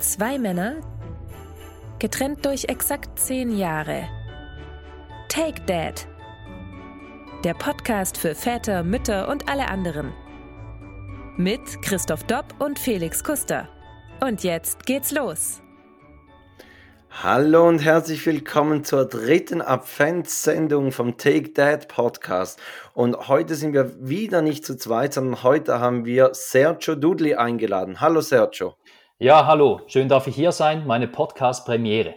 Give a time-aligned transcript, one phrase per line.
[0.00, 0.76] Zwei Männer,
[1.98, 4.08] getrennt durch exakt zehn Jahre.
[5.28, 6.06] Take Dad.
[7.42, 10.12] Der Podcast für Väter, Mütter und alle anderen.
[11.36, 13.68] Mit Christoph Dopp und Felix Kuster.
[14.20, 15.62] Und jetzt geht's los.
[17.10, 22.60] Hallo und herzlich willkommen zur dritten Adventssendung vom Take Dad Podcast.
[22.94, 28.00] Und heute sind wir wieder nicht zu zweit, sondern heute haben wir Sergio Dudley eingeladen.
[28.00, 28.77] Hallo Sergio.
[29.20, 32.14] Ja, hallo, schön darf ich hier sein, meine Podcast-Premiere.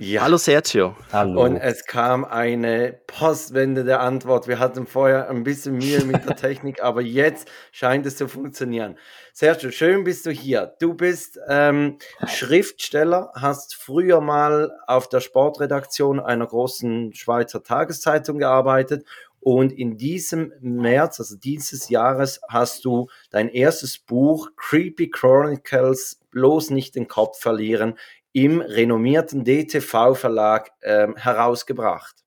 [0.00, 0.22] Ja.
[0.22, 0.96] Hallo Sergio.
[1.12, 1.44] Hallo.
[1.44, 4.48] Und es kam eine postwendende Antwort.
[4.48, 8.98] Wir hatten vorher ein bisschen Mühe mit der Technik, aber jetzt scheint es zu funktionieren.
[9.32, 10.74] Sergio, schön bist du hier.
[10.80, 19.04] Du bist ähm, Schriftsteller, hast früher mal auf der Sportredaktion einer großen Schweizer Tageszeitung gearbeitet
[19.44, 26.70] und in diesem März, also dieses Jahres, hast du dein erstes Buch Creepy Chronicles, bloß
[26.70, 27.98] nicht den Kopf verlieren,
[28.32, 32.24] im renommierten DTV-Verlag ähm, herausgebracht.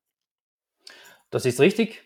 [1.32, 2.04] Das ist richtig.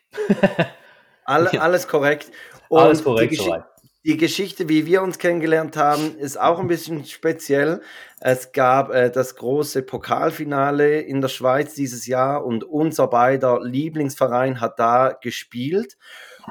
[1.25, 2.31] All, alles korrekt.
[2.69, 3.70] Und alles korrekt soweit
[4.03, 7.81] die Geschichte, wie wir uns kennengelernt haben, ist auch ein bisschen speziell.
[8.19, 14.59] Es gab äh, das große Pokalfinale in der Schweiz dieses Jahr und unser beider Lieblingsverein
[14.59, 15.97] hat da gespielt.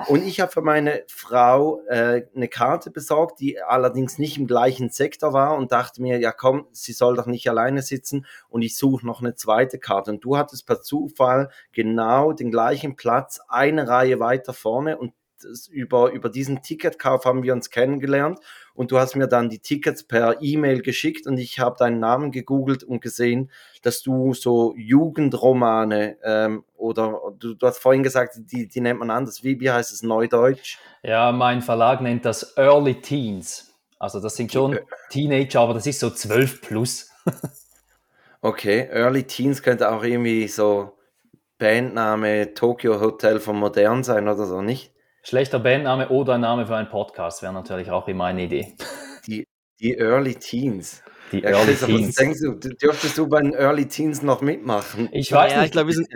[0.06, 4.90] Und ich habe für meine Frau äh, eine Karte besorgt, die allerdings nicht im gleichen
[4.90, 8.76] Sektor war und dachte mir, ja komm, sie soll doch nicht alleine sitzen und ich
[8.76, 10.12] suche noch eine zweite Karte.
[10.12, 15.12] Und du hattest per Zufall genau den gleichen Platz, eine Reihe weiter vorne und
[15.70, 18.40] über, über diesen Ticketkauf haben wir uns kennengelernt
[18.74, 22.30] und du hast mir dann die Tickets per E-Mail geschickt und ich habe deinen Namen
[22.30, 23.50] gegoogelt und gesehen,
[23.82, 29.10] dass du so Jugendromane ähm, oder du, du, hast vorhin gesagt, die, die nennt man
[29.10, 29.44] anders.
[29.44, 30.78] Wie, wie heißt es neudeutsch?
[31.02, 33.74] Ja, mein Verlag nennt das Early Teens.
[33.98, 34.78] Also das sind schon
[35.10, 37.10] Teenager, aber das ist so 12 plus.
[38.40, 40.96] okay, Early Teens könnte auch irgendwie so
[41.58, 44.94] Bandname Tokyo Hotel von Modern sein oder so, nicht?
[45.22, 48.74] Schlechter Bandname oder ein Name für einen Podcast wäre natürlich auch immer eine Idee.
[49.26, 49.46] Die,
[49.78, 51.02] die Early Teens.
[51.30, 52.14] Die ja, Early Teens.
[52.16, 55.08] denkst du, dürftest du bei den Early Teens noch mitmachen?
[55.12, 55.66] Ich weiß ja, nicht.
[55.66, 56.08] Ich glaube, wir sind,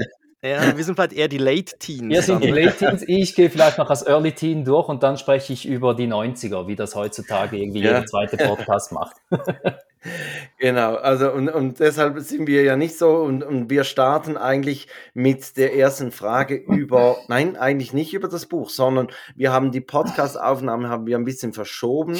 [0.42, 2.08] ja, wir sind vielleicht eher die Late Teens.
[2.08, 3.04] Wir sind die Late Teens.
[3.06, 6.66] Ich gehe vielleicht noch als Early Teen durch und dann spreche ich über die 90er,
[6.66, 7.92] wie das heutzutage irgendwie ja.
[7.92, 9.16] jeder zweite Podcast macht.
[10.58, 14.86] Genau, also und, und deshalb sind wir ja nicht so und, und wir starten eigentlich
[15.14, 19.80] mit der ersten Frage über, nein, eigentlich nicht über das Buch, sondern wir haben die
[19.80, 22.18] Podcast-Aufnahme haben wir ein bisschen verschoben,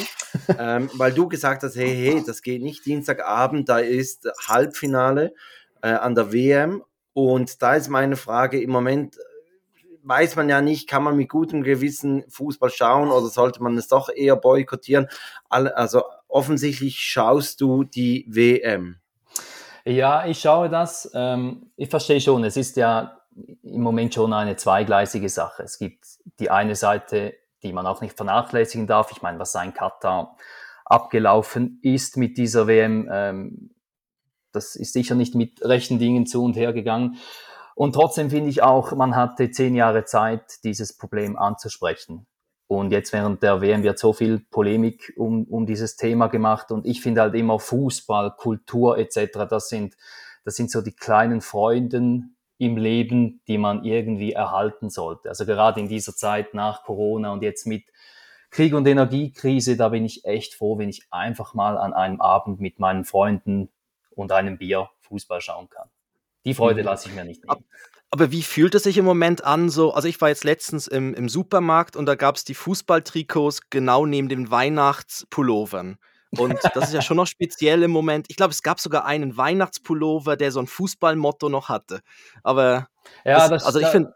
[0.59, 5.33] ähm, weil du gesagt hast, hey, hey, das geht nicht Dienstagabend, da ist Halbfinale
[5.83, 9.17] äh, an der WM und da ist meine Frage im Moment,
[10.05, 13.87] weiß man ja nicht, kann man mit gutem Gewissen Fußball schauen oder sollte man es
[13.87, 15.07] doch eher boykottieren?
[15.49, 16.03] Also
[16.35, 18.97] offensichtlich schaust du die WM.
[19.85, 21.09] Ja, ich schaue das.
[21.13, 23.21] Ähm, ich verstehe schon, es ist ja
[23.63, 25.63] im Moment schon eine zweigleisige Sache.
[25.63, 26.05] Es gibt
[26.39, 29.11] die eine Seite, die man auch nicht vernachlässigen darf.
[29.11, 30.35] Ich meine, was sein Katar
[30.83, 33.71] abgelaufen ist mit dieser WM, ähm,
[34.51, 37.17] das ist sicher nicht mit rechten Dingen zu und her gegangen.
[37.75, 42.25] Und trotzdem finde ich auch, man hatte zehn Jahre Zeit, dieses Problem anzusprechen.
[42.67, 46.71] Und jetzt während der WM wird so viel Polemik um, um dieses Thema gemacht.
[46.71, 49.95] Und ich finde halt immer Fußball, Kultur etc., das sind,
[50.43, 55.29] das sind so die kleinen Freuden im Leben, die man irgendwie erhalten sollte.
[55.29, 57.83] Also gerade in dieser Zeit nach Corona und jetzt mit
[58.49, 62.61] Krieg und Energiekrise, da bin ich echt froh, wenn ich einfach mal an einem Abend
[62.61, 63.69] mit meinen Freunden
[64.11, 65.89] und einem Bier Fußball schauen kann.
[66.45, 66.85] Die Freude mhm.
[66.85, 67.65] lasse ich mir nicht nehmen.
[68.11, 69.69] Aber wie fühlt es sich im Moment an?
[69.69, 73.69] So, also ich war jetzt letztens im, im Supermarkt und da gab es die Fußballtrikots
[73.69, 75.97] genau neben den Weihnachtspullovern.
[76.37, 78.27] Und das ist ja schon noch speziell im Moment.
[78.29, 82.01] Ich glaube, es gab sogar einen Weihnachtspullover, der so ein Fußballmotto noch hatte.
[82.43, 82.87] Aber
[83.23, 84.13] ja, das, das also ich finde.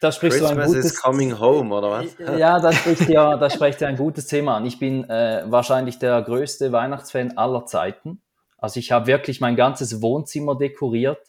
[0.00, 2.16] Da sprichst Christmas du ein gutes, is coming home, oder was?
[2.38, 4.66] Ja, da spricht ja, da spricht ja ein gutes Thema an.
[4.66, 8.20] Ich bin äh, wahrscheinlich der größte Weihnachtsfan aller Zeiten.
[8.58, 11.20] Also ich habe wirklich mein ganzes Wohnzimmer dekoriert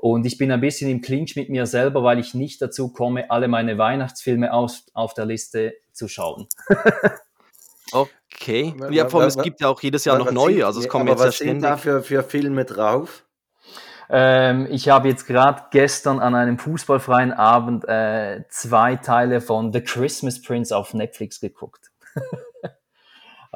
[0.00, 3.32] und ich bin ein bisschen im Clinch mit mir selber, weil ich nicht dazu komme,
[3.32, 6.46] alle meine Weihnachtsfilme auf, auf der Liste zu schauen.
[7.92, 8.76] okay.
[8.90, 10.64] Ja, vor allem, es gibt ja auch jedes Jahr noch neue.
[10.64, 13.24] Also es kommen jetzt was sind da für, für Filme drauf?
[14.08, 19.80] Ähm, ich habe jetzt gerade gestern an einem fußballfreien Abend äh, zwei Teile von The
[19.80, 21.90] Christmas Prince auf Netflix geguckt.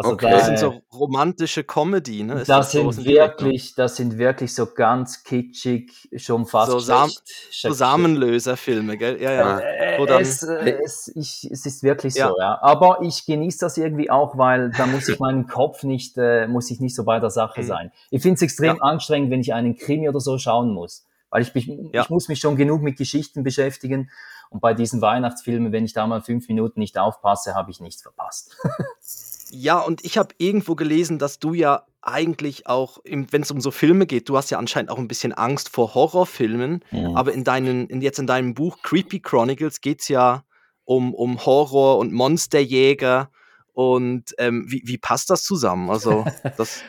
[0.02, 0.30] Also okay.
[0.30, 2.34] das sind so romantische Comedy, ne?
[2.34, 7.10] das, das sind so wirklich, das sind wirklich so ganz kitschig, schon fast so, Sam
[7.50, 9.20] so Samenlöser-Filme, gell?
[9.22, 9.58] Ja, ja.
[9.60, 12.28] Äh, dann, es, äh, es, ich, es, ist wirklich ja.
[12.28, 12.58] so, ja.
[12.62, 16.70] Aber ich genieße das irgendwie auch, weil da muss ich meinen Kopf nicht, äh, muss
[16.70, 17.66] ich nicht so bei der Sache mhm.
[17.66, 17.92] sein.
[18.10, 18.82] Ich finde es extrem ja.
[18.82, 22.02] anstrengend, wenn ich einen Krimi oder so schauen muss, weil ich, ich, ja.
[22.02, 24.10] ich muss mich schon genug mit Geschichten beschäftigen.
[24.50, 28.02] Und bei diesen Weihnachtsfilmen, wenn ich da mal fünf Minuten nicht aufpasse, habe ich nichts
[28.02, 28.54] verpasst.
[29.54, 33.70] Ja, und ich habe irgendwo gelesen, dass du ja eigentlich auch, wenn es um so
[33.70, 37.14] Filme geht, du hast ja anscheinend auch ein bisschen Angst vor Horrorfilmen, ja.
[37.14, 40.42] aber in deinen, in, jetzt in deinem Buch Creepy Chronicles geht es ja
[40.84, 43.30] um, um Horror und Monsterjäger.
[43.74, 45.90] Und ähm, wie, wie passt das zusammen?
[45.90, 46.24] Also,
[46.56, 46.82] das.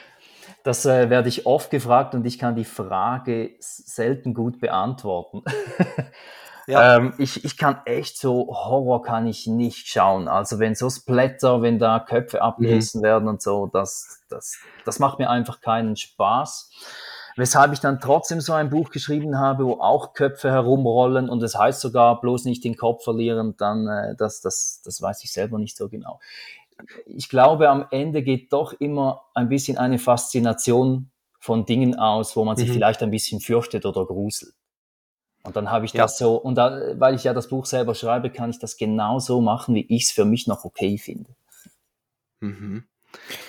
[0.63, 5.43] Das äh, werde ich oft gefragt und ich kann die Frage selten gut beantworten.
[6.67, 6.97] Ja.
[6.97, 10.27] Ähm, ich, ich kann echt so, Horror kann ich nicht schauen.
[10.27, 13.05] Also wenn so Splatter, wenn da Köpfe abgerissen mhm.
[13.05, 16.71] werden und so, das, das, das macht mir einfach keinen Spaß.
[17.35, 21.53] Weshalb ich dann trotzdem so ein Buch geschrieben habe, wo auch Köpfe herumrollen und es
[21.53, 25.33] das heißt sogar bloß nicht den Kopf verlieren, dann äh, das, das, das weiß ich
[25.33, 26.19] selber nicht so genau.
[27.05, 31.09] Ich glaube, am Ende geht doch immer ein bisschen eine Faszination
[31.39, 32.73] von Dingen aus, wo man sich mhm.
[32.73, 34.53] vielleicht ein bisschen fürchtet oder gruselt.
[35.43, 36.03] Und dann habe ich ja.
[36.03, 39.19] das so, und da, weil ich ja das Buch selber schreibe, kann ich das genau
[39.19, 41.29] so machen, wie ich es für mich noch okay finde.
[42.39, 42.85] Mhm.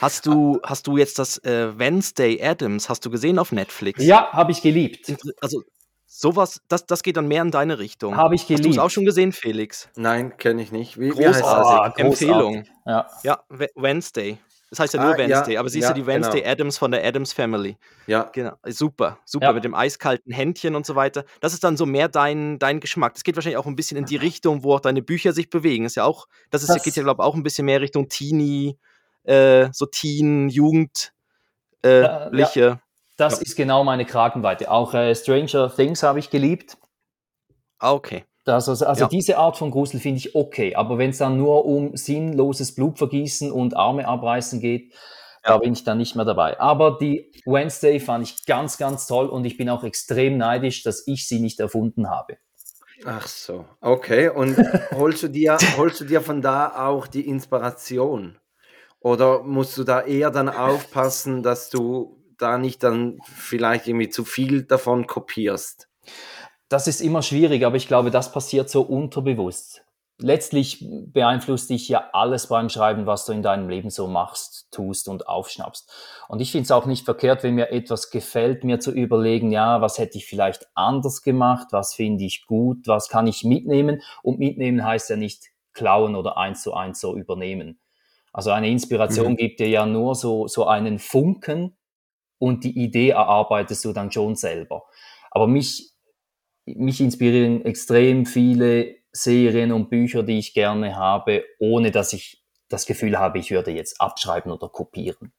[0.01, 4.05] Hast du, hast du jetzt das äh, Wednesday Adams, hast du gesehen auf Netflix?
[4.05, 5.15] Ja, habe ich geliebt.
[5.41, 5.63] Also
[6.07, 8.17] sowas, das, das geht dann mehr in deine Richtung.
[8.17, 8.67] Habe ich geliebt.
[8.67, 9.89] Hast du es auch schon gesehen, Felix?
[9.97, 10.99] Nein, kenne ich nicht.
[10.99, 11.97] Wie, wie heißt das?
[11.97, 12.65] Empfehlung.
[12.87, 13.09] Ja.
[13.23, 14.39] ja, Wednesday.
[14.71, 16.53] Das heißt ja nur ah, Wednesday, ja, aber sie ist ja, die Wednesday genau.
[16.53, 17.77] Adams von der Adams Family.
[18.07, 18.31] Ja.
[18.33, 18.53] Genau.
[18.67, 19.53] Super, super, ja.
[19.53, 21.25] mit dem eiskalten Händchen und so weiter.
[21.41, 23.15] Das ist dann so mehr dein, dein Geschmack.
[23.15, 25.85] Das geht wahrscheinlich auch ein bisschen in die Richtung, wo auch deine Bücher sich bewegen.
[25.85, 28.09] Ist ja auch, das, ist, das geht ja, glaube ich, auch ein bisschen mehr Richtung
[28.09, 28.79] Teenie,
[29.25, 31.13] äh, so Teen, Jugendliche.
[31.83, 32.77] Äh,
[33.17, 34.71] das ist genau meine Kragenweite.
[34.71, 36.77] Auch äh, Stranger Things habe ich geliebt.
[37.79, 38.25] Ah, okay.
[38.45, 39.09] Das, also, also ja.
[39.09, 43.51] diese Art von Grusel finde ich okay, aber wenn es dann nur um sinnloses Blutvergießen
[43.51, 45.53] und Arme abreißen geht, ja.
[45.53, 46.61] da bin ich dann nicht mehr dabei.
[46.61, 51.07] Aber die Wednesday fand ich ganz, ganz toll und ich bin auch extrem neidisch, dass
[51.07, 52.37] ich sie nicht erfunden habe.
[53.07, 54.29] Ach so, okay.
[54.29, 54.57] Und
[54.93, 58.39] holst du dir, holst du dir von da auch die Inspiration?
[59.01, 64.25] Oder musst du da eher dann aufpassen, dass du da nicht dann vielleicht irgendwie zu
[64.25, 65.89] viel davon kopierst?
[66.69, 69.85] Das ist immer schwierig, aber ich glaube, das passiert so unterbewusst.
[70.19, 75.09] Letztlich beeinflusst dich ja alles beim Schreiben, was du in deinem Leben so machst, tust
[75.09, 75.91] und aufschnappst.
[76.29, 79.81] Und ich finde es auch nicht verkehrt, wenn mir etwas gefällt, mir zu überlegen, ja,
[79.81, 84.03] was hätte ich vielleicht anders gemacht, was finde ich gut, was kann ich mitnehmen.
[84.23, 87.81] Und mitnehmen heißt ja nicht klauen oder eins zu eins so übernehmen.
[88.33, 89.37] Also eine Inspiration mhm.
[89.37, 91.77] gibt dir ja nur so, so einen Funken
[92.39, 94.85] und die Idee erarbeitest du dann schon selber.
[95.31, 95.94] Aber mich
[96.67, 102.87] mich inspirieren extrem viele Serien und Bücher, die ich gerne habe, ohne dass ich das
[102.87, 105.33] Gefühl habe, ich würde jetzt abschreiben oder kopieren.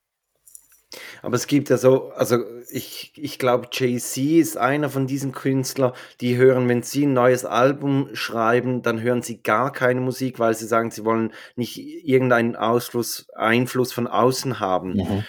[1.22, 2.38] Aber es gibt ja so, also
[2.72, 7.44] ich, ich glaube, Jay-Z ist einer von diesen Künstlern, die hören, wenn sie ein neues
[7.44, 12.56] Album schreiben, dann hören sie gar keine Musik, weil sie sagen, sie wollen nicht irgendeinen
[12.56, 14.94] Ausfluss, Einfluss von außen haben.
[14.94, 15.24] Mhm.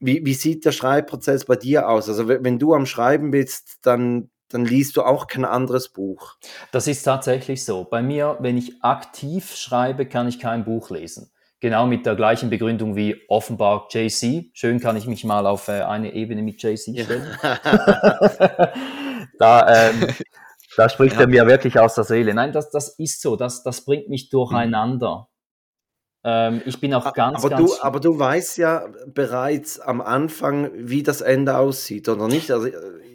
[0.00, 2.08] Wie, wie sieht der Schreibprozess bei dir aus?
[2.08, 6.36] Also wenn du am Schreiben bist, dann dann liest du auch kein anderes Buch.
[6.72, 7.84] Das ist tatsächlich so.
[7.84, 11.30] Bei mir, wenn ich aktiv schreibe, kann ich kein Buch lesen.
[11.60, 14.50] Genau mit der gleichen Begründung wie offenbar JC.
[14.52, 17.36] Schön kann ich mich mal auf äh, eine Ebene mit JC stellen.
[19.38, 20.06] da, ähm,
[20.76, 21.22] da spricht ja.
[21.22, 22.32] er mir wirklich aus der Seele.
[22.32, 23.34] Nein, das, das ist so.
[23.34, 25.28] Das, das bringt mich durcheinander.
[26.30, 27.78] Ähm, ich bin auch ganz, aber ganz.
[27.78, 32.50] Du, aber du weißt ja bereits am Anfang, wie das Ende aussieht, oder nicht?
[32.50, 32.68] Also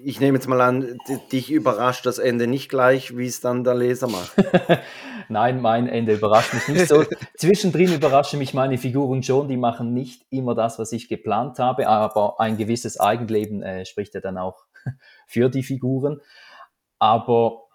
[0.04, 0.98] ich nehme jetzt mal an,
[1.32, 4.34] dich überrascht das Ende nicht gleich, wie es dann der Leser macht.
[5.30, 7.06] Nein, mein Ende überrascht mich nicht so.
[7.38, 11.88] Zwischendrin überraschen mich meine Figuren schon, die machen nicht immer das, was ich geplant habe,
[11.88, 14.66] aber ein gewisses Eigenleben äh, spricht ja dann auch
[15.28, 16.20] für die Figuren.
[16.98, 17.68] Aber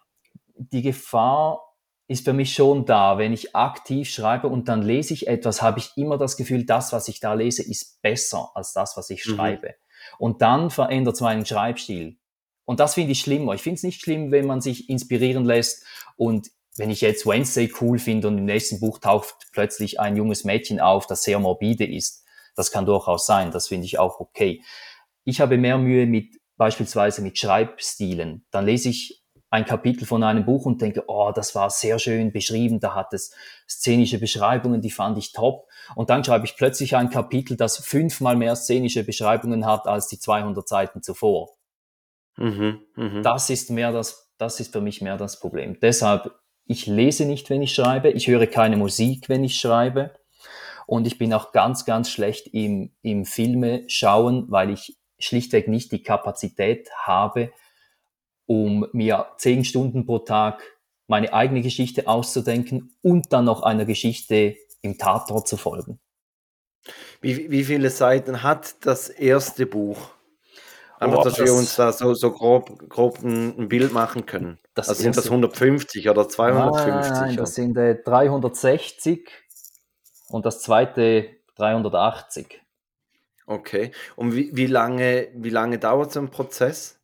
[0.56, 1.67] die Gefahr
[2.08, 3.18] ist für mich schon da.
[3.18, 6.92] Wenn ich aktiv schreibe und dann lese ich etwas, habe ich immer das Gefühl, das,
[6.92, 9.36] was ich da lese, ist besser als das, was ich mhm.
[9.36, 9.74] schreibe.
[10.18, 12.18] Und dann verändert es meinen Schreibstil.
[12.64, 13.54] Und das finde ich schlimmer.
[13.54, 15.84] Ich finde es nicht schlimm, wenn man sich inspirieren lässt
[16.16, 20.44] und wenn ich jetzt Wednesday cool finde und im nächsten Buch taucht plötzlich ein junges
[20.44, 22.24] Mädchen auf, das sehr morbide ist.
[22.54, 23.50] Das kann durchaus sein.
[23.50, 24.62] Das finde ich auch okay.
[25.24, 28.46] Ich habe mehr Mühe mit beispielsweise mit Schreibstilen.
[28.50, 29.17] Dann lese ich
[29.50, 33.14] ein Kapitel von einem Buch und denke, oh, das war sehr schön beschrieben, da hat
[33.14, 33.34] es
[33.68, 35.66] szenische Beschreibungen, die fand ich top.
[35.94, 40.18] Und dann schreibe ich plötzlich ein Kapitel, das fünfmal mehr szenische Beschreibungen hat als die
[40.18, 41.56] 200 Seiten zuvor.
[42.36, 43.22] Mhm, mh.
[43.22, 45.78] Das ist mehr das, das ist für mich mehr das Problem.
[45.80, 46.32] Deshalb,
[46.66, 50.12] ich lese nicht, wenn ich schreibe, ich höre keine Musik, wenn ich schreibe.
[50.86, 55.92] Und ich bin auch ganz, ganz schlecht im, im Filme schauen, weil ich schlichtweg nicht
[55.92, 57.50] die Kapazität habe,
[58.48, 60.62] um mir zehn Stunden pro Tag
[61.06, 66.00] meine eigene Geschichte auszudenken und dann noch einer Geschichte im Tatort zu folgen.
[67.20, 69.98] Wie, wie viele Seiten hat das erste Buch?
[70.98, 74.26] Einfach, oh, dass das, wir uns da so, so grob, grob ein, ein Bild machen
[74.26, 74.58] können.
[74.74, 76.86] Das also sind das 150 oder 250?
[76.88, 79.28] Nein, nein, das sind äh, 360
[80.28, 82.62] und das zweite 380.
[83.46, 83.92] Okay.
[84.16, 86.97] Und wie, wie, lange, wie lange dauert so ein Prozess?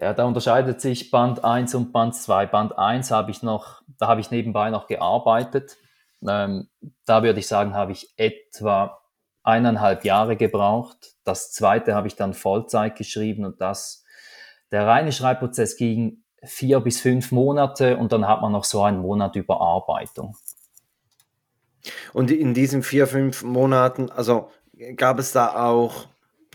[0.00, 2.46] Ja, da unterscheidet sich Band 1 und Band 2.
[2.46, 5.76] Band 1 habe ich noch, da habe ich nebenbei noch gearbeitet.
[6.26, 6.68] Ähm,
[7.04, 9.00] da würde ich sagen, habe ich etwa
[9.44, 11.14] eineinhalb Jahre gebraucht.
[11.22, 14.04] Das zweite habe ich dann Vollzeit geschrieben und das,
[14.72, 18.98] der reine Schreibprozess ging vier bis fünf Monate und dann hat man noch so einen
[18.98, 20.36] Monat Überarbeitung.
[22.12, 24.50] Und in diesen vier, fünf Monaten, also
[24.96, 26.06] gab es da auch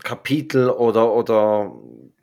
[0.02, 1.72] Kapitel oder, oder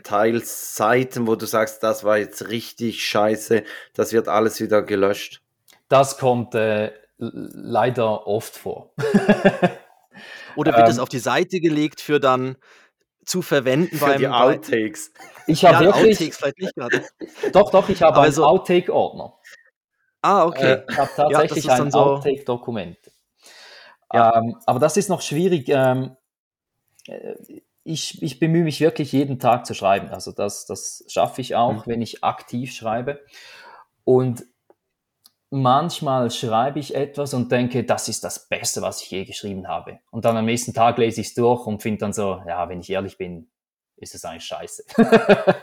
[0.07, 5.41] teils Seiten, wo du sagst, das war jetzt richtig scheiße, das wird alles wieder gelöscht?
[5.89, 8.93] Das kommt äh, leider oft vor.
[10.55, 12.55] oder wird ähm, es auf die Seite gelegt für dann
[13.25, 15.11] zu verwenden für beim die Outtakes.
[15.45, 17.05] Ich habe ja, wirklich Outtakes vielleicht nicht gerade.
[17.51, 19.33] Doch, doch, ich habe einen so, Outtake-Ordner.
[20.21, 20.73] Ah, okay.
[20.73, 22.97] Äh, ich habe tatsächlich ja, ein so Outtake-Dokument.
[24.13, 24.37] Ja.
[24.37, 25.65] Ähm, aber das ist noch schwierig.
[25.67, 26.15] Ähm,
[27.07, 27.35] äh,
[27.87, 30.09] ich, ich bemühe mich wirklich jeden Tag zu schreiben.
[30.09, 31.91] Also das, das schaffe ich auch, mhm.
[31.91, 33.21] wenn ich aktiv schreibe.
[34.03, 34.43] Und
[35.49, 39.99] manchmal schreibe ich etwas und denke, das ist das Beste, was ich je geschrieben habe.
[40.11, 42.81] Und dann am nächsten Tag lese ich es durch und finde dann so, ja, wenn
[42.81, 43.49] ich ehrlich bin,
[43.95, 44.83] ist es eigentlich scheiße.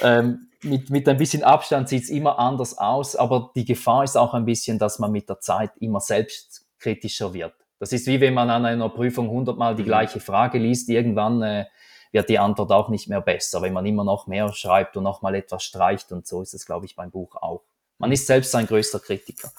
[0.00, 4.16] ähm, mit, mit ein bisschen Abstand sieht es immer anders aus, aber die Gefahr ist
[4.16, 7.54] auch ein bisschen, dass man mit der Zeit immer selbstkritischer wird.
[7.78, 9.86] Das ist wie wenn man an einer Prüfung hundertmal die mhm.
[9.86, 11.66] gleiche Frage liest, irgendwann äh,
[12.12, 15.22] wird die Antwort auch nicht mehr besser, wenn man immer noch mehr schreibt und noch
[15.22, 17.62] mal etwas streicht und so ist es, glaube ich, beim Buch auch.
[17.98, 19.50] Man ist selbst sein größter Kritiker.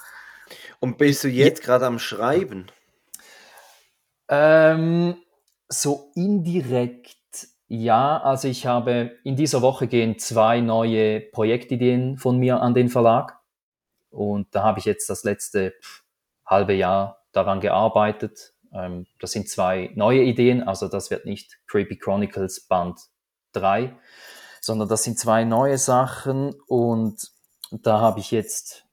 [0.80, 2.66] Und bist du jetzt gerade am Schreiben?
[4.28, 5.16] Ähm,
[5.68, 7.18] so indirekt
[7.70, 12.88] ja, also ich habe in dieser Woche gehen zwei neue Projektideen von mir an den
[12.88, 13.38] Verlag
[14.08, 15.74] und da habe ich jetzt das letzte
[16.46, 18.54] halbe Jahr daran gearbeitet.
[18.72, 22.98] Ähm, das sind zwei neue Ideen, also das wird nicht Creepy Chronicles Band
[23.52, 23.96] 3,
[24.60, 27.20] sondern das sind zwei neue Sachen und
[27.70, 28.84] da habe ich jetzt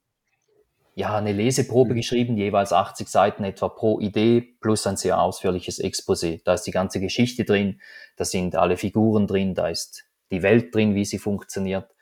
[0.95, 1.97] ja eine Leseprobe mhm.
[1.97, 6.41] geschrieben, jeweils 80 Seiten etwa pro Idee, plus ein sehr ausführliches Exposé.
[6.45, 7.81] Da ist die ganze Geschichte drin,
[8.15, 11.93] da sind alle Figuren drin, da ist die Welt drin, wie sie funktioniert.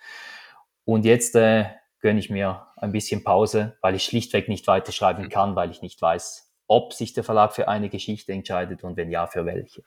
[0.85, 1.65] Und jetzt äh,
[2.03, 5.29] gönne ich mir ein bisschen Pause, weil ich schlichtweg nicht weiterschreiben mhm.
[5.29, 9.09] kann, weil ich nicht weiß, ob sich der Verlag für eine Geschichte entscheidet und wenn
[9.09, 9.83] ja, für welche.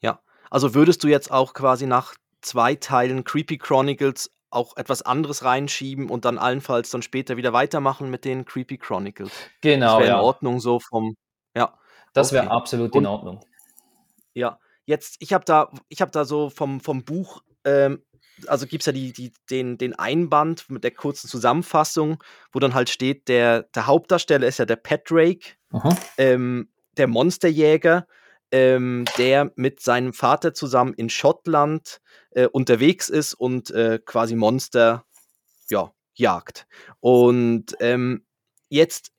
[0.00, 5.44] Ja, also würdest du jetzt auch quasi nach zwei Teilen Creepy Chronicles auch etwas anderes
[5.44, 9.32] reinschieben und dann allenfalls dann später wieder weitermachen mit den Creepy Chronicles.
[9.60, 9.86] Genau.
[9.86, 10.18] Das wäre ja.
[10.18, 11.16] in Ordnung so vom,
[11.56, 11.76] ja.
[12.12, 12.42] Das okay.
[12.42, 13.44] wäre absolut in Ordnung.
[14.34, 18.04] ja, jetzt, ich habe da, ich habe da so vom, vom Buch, ähm,
[18.46, 22.22] also gibt es ja die, die, den, den Einband mit der kurzen Zusammenfassung,
[22.52, 25.58] wo dann halt steht, der, der Hauptdarsteller ist ja der Patrick,
[26.18, 28.06] ähm, der Monsterjäger
[28.54, 32.00] ähm, der mit seinem Vater zusammen in Schottland
[32.30, 35.04] äh, unterwegs ist und äh, quasi Monster
[35.70, 36.68] ja, jagt.
[37.00, 38.24] Und ähm,
[38.68, 39.10] jetzt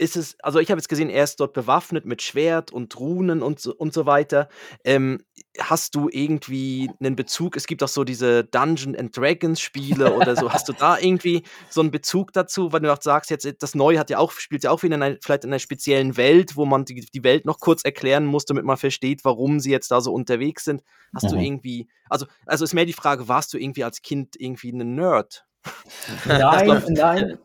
[0.00, 3.42] ist es, also ich habe jetzt gesehen, er ist dort bewaffnet mit Schwert und Runen
[3.42, 4.48] und so, und so weiter.
[4.82, 5.18] Ähm,
[5.58, 7.54] hast du irgendwie einen Bezug?
[7.54, 10.50] Es gibt auch so diese Dungeon and Dragons Spiele oder so.
[10.50, 13.98] Hast du da irgendwie so einen Bezug dazu, weil du auch sagst, jetzt das Neue
[13.98, 16.64] hat ja auch, spielt ja auch wieder in einer, vielleicht in einer speziellen Welt, wo
[16.64, 20.00] man die, die Welt noch kurz erklären muss, damit man versteht, warum sie jetzt da
[20.00, 20.82] so unterwegs sind.
[21.14, 21.28] Hast mhm.
[21.28, 24.94] du irgendwie, also, also ist mehr die Frage, warst du irgendwie als Kind irgendwie ein
[24.94, 25.44] Nerd?
[26.26, 27.38] Nein, nein.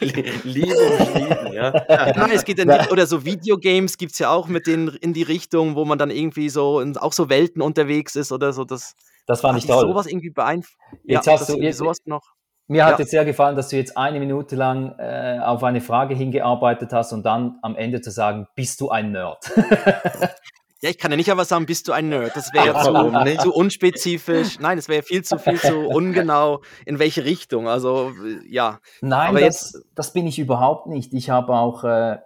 [0.44, 1.72] Liebe und ja.
[2.16, 5.12] Nein, es geht ja nicht, oder so Videogames gibt es ja auch mit denen in
[5.12, 8.64] die Richtung, wo man dann irgendwie so in auch so Welten unterwegs ist oder so.
[8.64, 8.94] Das,
[9.26, 9.80] das war nicht toll.
[9.80, 10.78] Sowas irgendwie beeinflusst.
[11.04, 12.34] Jetzt ja, hast du jetzt, sowas noch.
[12.66, 12.98] Mir hat ja.
[13.00, 17.12] jetzt sehr gefallen, dass du jetzt eine Minute lang äh, auf eine Frage hingearbeitet hast
[17.12, 19.50] und dann am Ende zu sagen, bist du ein Nerd?
[20.84, 22.36] Ja, ich kann ja nicht aber sagen, bist du ein Nerd?
[22.36, 24.58] Das wäre ja zu, zu, unspezifisch.
[24.58, 27.68] Nein, es wäre viel zu viel zu ungenau, in welche Richtung.
[27.68, 28.12] Also,
[28.46, 28.80] ja.
[29.00, 31.14] Nein, aber das, jetzt, das bin ich überhaupt nicht.
[31.14, 32.18] Ich habe auch, äh,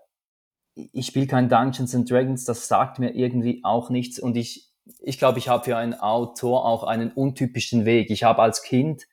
[0.74, 4.18] ich spiele kein Dungeons and Dragons, das sagt mir irgendwie auch nichts.
[4.18, 4.72] Und ich,
[5.02, 8.10] ich glaube, ich habe für einen Autor auch einen untypischen Weg.
[8.10, 9.06] Ich habe als Kind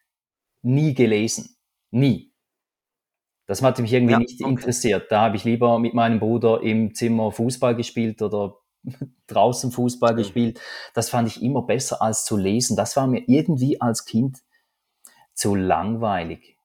[0.64, 1.56] nie gelesen.
[1.92, 2.34] Nie.
[3.46, 4.50] Das hat mich irgendwie ja, nicht okay.
[4.50, 5.12] interessiert.
[5.12, 8.56] Da habe ich lieber mit meinem Bruder im Zimmer Fußball gespielt oder
[9.28, 10.18] draußen Fußball mhm.
[10.18, 10.62] gespielt.
[10.94, 12.76] Das fand ich immer besser als zu lesen.
[12.76, 14.40] Das war mir irgendwie als Kind
[15.34, 16.58] zu langweilig.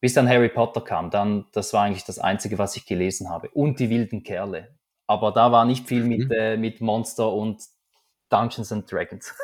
[0.00, 3.50] Bis dann Harry Potter kam, dann, das war eigentlich das Einzige, was ich gelesen habe.
[3.50, 4.74] Und die wilden Kerle.
[5.06, 6.32] Aber da war nicht viel mit, mhm.
[6.32, 7.62] äh, mit Monster und
[8.30, 9.34] Dungeons and Dragons.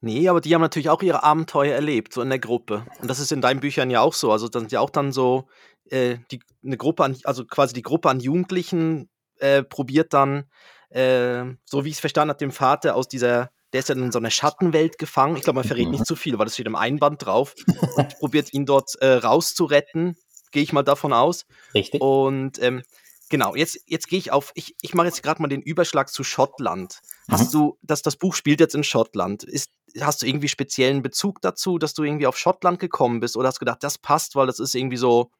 [0.00, 2.84] nee, aber die haben natürlich auch ihre Abenteuer erlebt, so in der Gruppe.
[3.00, 4.32] Und das ist in deinen Büchern ja auch so.
[4.32, 5.48] Also, das sind ja auch dann so
[5.90, 10.44] äh, die, eine Gruppe an, also quasi die Gruppe an Jugendlichen, äh, probiert dann,
[10.90, 14.12] äh, so wie ich es verstanden habe, dem Vater aus dieser, der ist ja in
[14.12, 15.36] so einer Schattenwelt gefangen.
[15.36, 16.04] Ich glaube, man verrät nicht mhm.
[16.04, 17.54] zu viel, weil das steht im Einband drauf.
[17.96, 20.16] und probiert ihn dort äh, rauszuretten.
[20.52, 21.44] Gehe ich mal davon aus.
[21.74, 22.00] Richtig.
[22.00, 22.82] Und ähm,
[23.28, 26.24] genau, jetzt, jetzt gehe ich auf, ich, ich mache jetzt gerade mal den Überschlag zu
[26.24, 27.00] Schottland.
[27.28, 27.58] Hast mhm.
[27.58, 31.78] du, dass das Buch spielt jetzt in Schottland, ist, hast du irgendwie speziellen Bezug dazu,
[31.78, 34.60] dass du irgendwie auf Schottland gekommen bist oder hast du gedacht, das passt, weil das
[34.60, 35.30] ist irgendwie so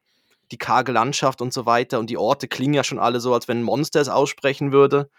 [0.51, 1.99] die karge Landschaft und so weiter.
[1.99, 5.09] Und die Orte klingen ja schon alle so, als wenn ein Monster es aussprechen würde.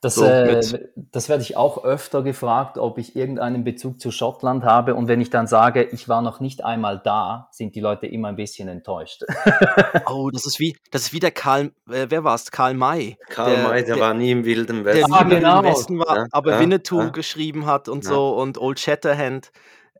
[0.00, 0.60] Das, so, äh,
[0.94, 4.94] das werde ich auch öfter gefragt, ob ich irgendeinen Bezug zu Schottland habe.
[4.94, 8.28] Und wenn ich dann sage, ich war noch nicht einmal da, sind die Leute immer
[8.28, 9.24] ein bisschen enttäuscht.
[10.06, 12.52] oh, das ist wie, das ist wie der Karl, äh, wer war es?
[12.52, 13.16] Karl May.
[13.28, 15.10] Karl der, May, der, der, war nie im Wilden Westen.
[15.10, 15.64] Der nie im genau.
[15.64, 17.08] Westen war, ja, aber ja, Winnetou ja.
[17.08, 19.50] geschrieben hat und so und Old Shatterhand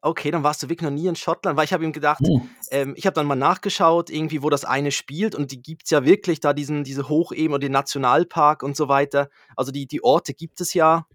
[0.02, 2.48] okay, dann warst du wirklich noch nie in Schottland, weil ich habe ihm gedacht, hm.
[2.70, 5.90] ähm, ich habe dann mal nachgeschaut, irgendwie, wo das eine spielt und die gibt es
[5.90, 9.28] ja wirklich, da diesen, diese Hochebene und den Nationalpark und so weiter.
[9.56, 11.06] Also die, die Orte gibt es ja,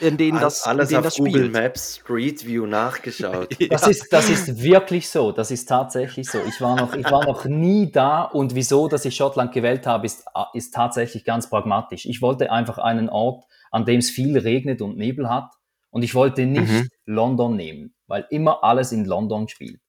[0.00, 3.48] in denen das Alles in denen auf das Google Maps Street View nachgeschaut.
[3.58, 3.68] ja.
[3.68, 6.38] das, ist, das ist wirklich so, das ist tatsächlich so.
[6.46, 10.04] Ich war noch, ich war noch nie da und wieso, dass ich Schottland gewählt habe,
[10.06, 12.04] ist, ist tatsächlich ganz pragmatisch.
[12.04, 15.50] Ich wollte einfach einen Ort, an dem es viel regnet und Nebel hat
[15.94, 16.88] und ich wollte nicht mhm.
[17.06, 19.80] London nehmen, weil immer alles in London spielt.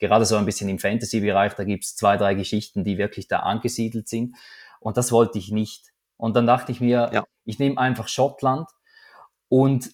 [0.00, 4.08] Gerade so ein bisschen im Fantasy-Bereich, da gibt's zwei, drei Geschichten, die wirklich da angesiedelt
[4.08, 4.34] sind.
[4.80, 5.92] Und das wollte ich nicht.
[6.16, 7.24] Und dann dachte ich mir, ja.
[7.44, 8.68] ich nehme einfach Schottland.
[9.48, 9.92] Und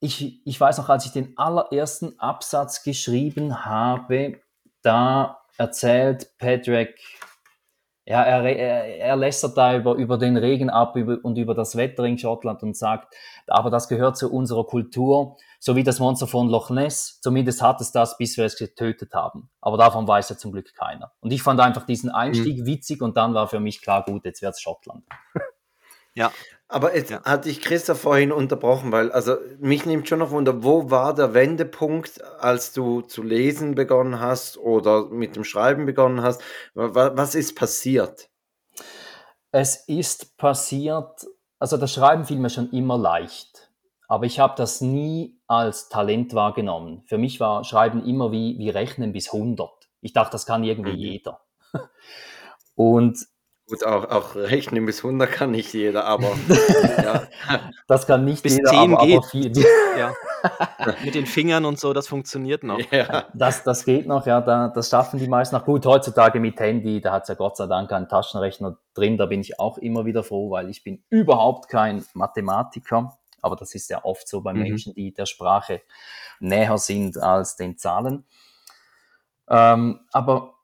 [0.00, 4.42] ich, ich weiß noch, als ich den allerersten Absatz geschrieben habe,
[4.82, 7.00] da erzählt Patrick,
[8.06, 11.76] ja, er, er, er lästert da über, über den Regen ab über, und über das
[11.76, 13.14] Wetter in Schottland und sagt,
[13.46, 17.20] aber das gehört zu unserer Kultur, so wie das Monster von Loch Ness.
[17.22, 19.48] Zumindest hat es das, bis wir es getötet haben.
[19.62, 21.12] Aber davon weiß ja zum Glück keiner.
[21.20, 22.66] Und ich fand einfach diesen Einstieg mhm.
[22.66, 25.04] witzig und dann war für mich klar, gut, jetzt wird's Schottland.
[26.14, 26.32] Ja.
[26.68, 27.22] Aber jetzt ja.
[27.24, 31.34] hatte ich Christoph vorhin unterbrochen, weil, also mich nimmt schon noch Wunder, wo war der
[31.34, 36.42] Wendepunkt, als du zu lesen begonnen hast oder mit dem Schreiben begonnen hast?
[36.74, 38.28] Was ist passiert?
[39.50, 41.26] Es ist passiert,
[41.58, 43.70] also das Schreiben fiel mir schon immer leicht,
[44.08, 47.04] aber ich habe das nie als Talent wahrgenommen.
[47.06, 49.70] Für mich war Schreiben immer wie, wie Rechnen bis 100.
[50.00, 50.98] Ich dachte, das kann irgendwie mhm.
[50.98, 51.40] jeder.
[52.74, 53.18] Und
[53.66, 56.36] Gut, auch, auch rechnen bis 100 kann nicht jeder, aber
[57.02, 57.28] ja.
[57.86, 59.18] Das kann nicht bis jeder, 10 aber, geht.
[59.18, 59.52] Aber viel.
[59.96, 60.12] Ja.
[61.04, 62.80] Mit den Fingern und so, das funktioniert noch.
[62.90, 63.26] Ja.
[63.32, 65.64] Das, das geht noch, ja, da, das schaffen die meisten noch.
[65.64, 69.26] Gut, heutzutage mit Handy, da hat es ja Gott sei Dank einen Taschenrechner drin, da
[69.26, 73.88] bin ich auch immer wieder froh, weil ich bin überhaupt kein Mathematiker, aber das ist
[73.88, 74.62] ja oft so bei mhm.
[74.62, 75.80] Menschen, die der Sprache
[76.40, 78.24] näher sind als den Zahlen.
[79.48, 80.54] Ähm, aber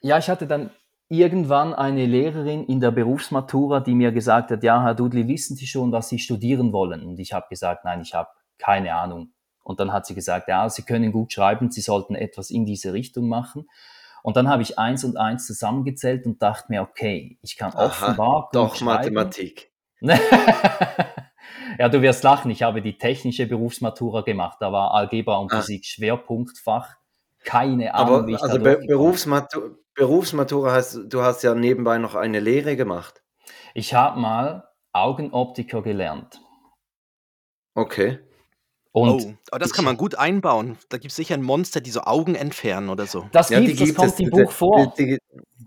[0.00, 0.70] ja, ich hatte dann
[1.08, 5.66] irgendwann eine Lehrerin in der Berufsmatura, die mir gesagt hat, ja, Herr Dudley, wissen Sie
[5.66, 7.04] schon, was Sie studieren wollen?
[7.04, 9.32] Und ich habe gesagt, nein, ich habe keine Ahnung.
[9.62, 12.92] Und dann hat sie gesagt, ja, Sie können gut schreiben, Sie sollten etwas in diese
[12.92, 13.68] Richtung machen.
[14.22, 17.86] Und dann habe ich eins und eins zusammengezählt und dachte mir, okay, ich kann Aha,
[17.86, 19.14] offenbar gut doch schreiben.
[19.14, 19.72] Mathematik.
[21.78, 22.50] ja, du wirst lachen.
[22.50, 24.58] Ich habe die technische Berufsmatura gemacht.
[24.60, 25.60] Da war Algebra und ah.
[25.60, 26.96] Physik Schwerpunktfach.
[27.44, 32.14] Keine Ahnung, Aber, wie ich also Be Berufsmatura, Berufsmatura heißt, du hast ja nebenbei noch
[32.14, 33.22] eine Lehre gemacht.
[33.74, 36.40] Ich habe mal Augenoptiker gelernt.
[37.74, 38.20] Okay.
[38.92, 40.78] Und oh, aber das kann man gut einbauen.
[40.88, 43.26] Da gibt es sicher ein Monster, die so Augen entfernen oder so.
[43.32, 44.94] Das, ja, gibt, das kommt es, im Buch vor.
[44.98, 45.18] Die, die,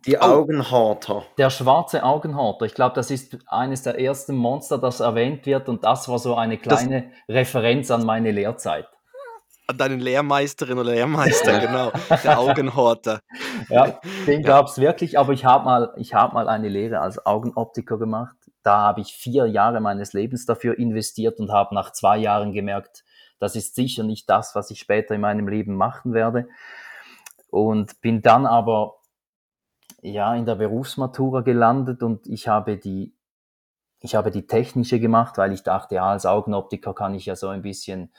[0.08, 0.22] die oh.
[0.22, 1.26] Augenhorter.
[1.38, 2.66] Der schwarze Augenhorter.
[2.66, 5.70] Ich glaube, das ist eines der ersten Monster, das erwähnt wird.
[5.70, 8.88] Und das war so eine kleine das, Referenz an meine Lehrzeit
[9.70, 11.92] an deinen Lehrmeisterin oder Lehrmeister, genau,
[12.24, 13.20] der Augenhorter.
[13.70, 18.00] Ja, den gab es wirklich, aber ich habe mal, hab mal eine Lehre als Augenoptiker
[18.00, 22.54] gemacht da habe ich vier Jahre meines Lebens dafür investiert und habe nach zwei Jahren
[22.54, 23.04] gemerkt,
[23.40, 26.50] das ist sicher nicht das, was ich später in meinem Leben machen werde.
[27.50, 28.98] Und bin dann aber
[30.02, 33.16] ja in der Berufsmatura gelandet und ich habe die
[34.02, 37.50] ich habe die technische gemacht, weil ich dachte, ja, als Augenoptiker kann ich ja so
[37.50, 38.14] ein bisschen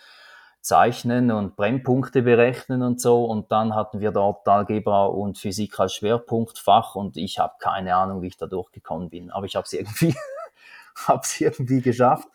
[0.61, 3.25] zeichnen und Brennpunkte berechnen und so.
[3.25, 8.23] Und dann hatten wir dort Algebra und Physik als Schwerpunktfach und ich habe keine Ahnung,
[8.23, 9.31] wie ich da durchgekommen bin.
[9.31, 10.15] Aber ich habe es irgendwie,
[11.07, 12.29] hab's irgendwie geschafft.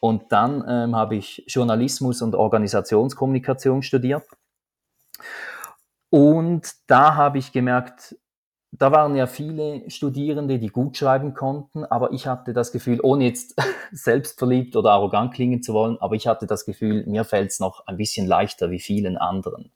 [0.00, 4.24] Und dann ähm, habe ich Journalismus und Organisationskommunikation studiert.
[6.08, 8.16] Und da habe ich gemerkt,
[8.72, 13.24] da waren ja viele Studierende, die gut schreiben konnten, aber ich hatte das Gefühl, ohne
[13.24, 13.56] jetzt
[13.92, 17.86] selbstverliebt oder arrogant klingen zu wollen, aber ich hatte das Gefühl, mir fällt es noch
[17.86, 19.72] ein bisschen leichter wie vielen anderen.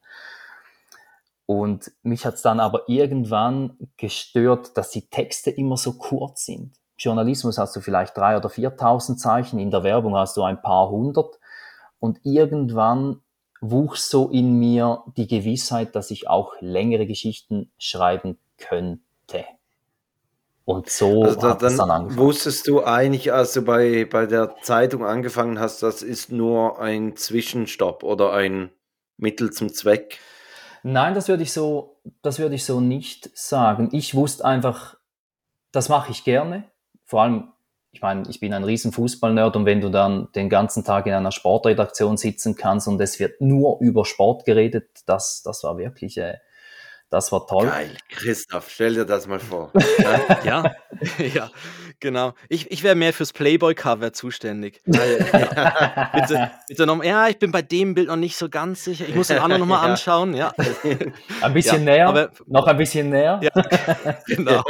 [1.47, 6.75] Und mich hat es dann aber irgendwann gestört, dass die Texte immer so kurz sind.
[6.97, 10.89] Journalismus hast du vielleicht drei oder viertausend Zeichen, in der Werbung hast du ein paar
[10.89, 11.39] hundert.
[11.99, 13.21] Und irgendwann
[13.61, 19.45] wuchs so in mir die Gewissheit, dass ich auch längere Geschichten schreiben könnte.
[20.65, 25.05] Und so also da, dann, dann wusstest du eigentlich, als du bei, bei der Zeitung
[25.05, 28.71] angefangen hast, das ist nur ein Zwischenstopp oder ein
[29.19, 30.19] Mittel zum Zweck?
[30.83, 33.91] Nein, das würde ich so, das würde ich so nicht sagen.
[33.93, 34.97] Ich wusste einfach,
[35.71, 36.65] das mache ich gerne.
[37.05, 37.49] Vor allem,
[37.93, 41.13] ich meine, ich bin ein riesen Fußballnerd und wenn du dann den ganzen Tag in
[41.13, 46.17] einer Sportredaktion sitzen kannst und es wird nur über Sport geredet, das, das war wirklich
[46.19, 46.39] äh,
[47.15, 47.69] das war toll.
[47.69, 49.71] Geil, Christoph, stell dir das mal vor.
[50.45, 50.75] ja,
[51.33, 51.49] ja,
[52.01, 52.35] genau.
[52.49, 54.81] Ich, ich wäre mehr fürs Playboy-Cover zuständig.
[54.87, 56.11] ja.
[56.13, 59.07] bitte, bitte noch, ja, ich bin bei dem Bild noch nicht so ganz sicher.
[59.09, 59.93] Ich muss den anderen nochmal ja.
[59.93, 60.35] anschauen.
[60.35, 60.53] Ja.
[61.41, 63.41] Ein bisschen näher, aber, noch ein bisschen näher.
[63.41, 64.65] Ja, genau.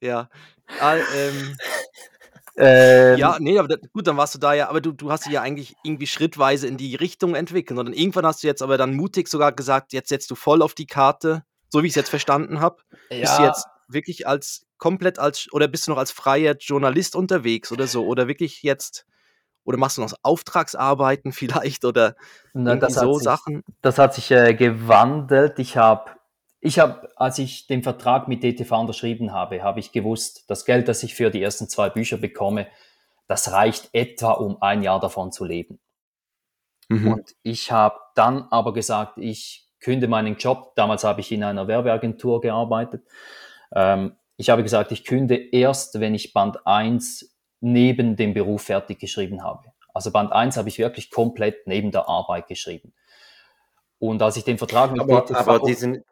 [0.00, 0.30] Ja.
[0.80, 1.56] All, ähm,
[2.56, 5.34] ähm, ja, nee, aber gut, dann warst du da ja, aber du, du hast dich
[5.34, 7.78] ja eigentlich irgendwie schrittweise in die Richtung entwickelt.
[7.78, 10.62] Und dann irgendwann hast du jetzt aber dann mutig sogar gesagt, jetzt setzt du voll
[10.62, 11.44] auf die Karte
[11.74, 12.76] so wie ich es jetzt verstanden habe.
[13.10, 13.18] Ja.
[13.20, 17.72] Bist du jetzt wirklich als komplett als oder bist du noch als freier Journalist unterwegs
[17.72, 18.06] oder so?
[18.06, 19.06] Oder wirklich jetzt
[19.64, 22.14] oder machst du noch Auftragsarbeiten vielleicht oder
[22.52, 23.64] Na, so sich, Sachen?
[23.82, 25.58] Das hat sich äh, gewandelt.
[25.58, 26.12] Ich habe,
[26.60, 30.86] ich habe, als ich den Vertrag mit DTV unterschrieben habe, habe ich gewusst, das Geld,
[30.86, 32.68] das ich für die ersten zwei Bücher bekomme,
[33.26, 35.80] das reicht etwa, um ein Jahr davon zu leben.
[36.88, 37.12] Mhm.
[37.14, 40.72] Und ich habe dann aber gesagt, ich künde meinen Job.
[40.74, 43.04] Damals habe ich in einer Werbeagentur gearbeitet.
[43.74, 48.98] Ähm, ich habe gesagt, ich künde erst, wenn ich Band 1 neben dem Beruf fertig
[48.98, 49.72] geschrieben habe.
[49.92, 52.92] Also Band 1 habe ich wirklich komplett neben der Arbeit geschrieben.
[53.98, 56.02] Und als ich den Vertrag mit aber, DTV aber diesen,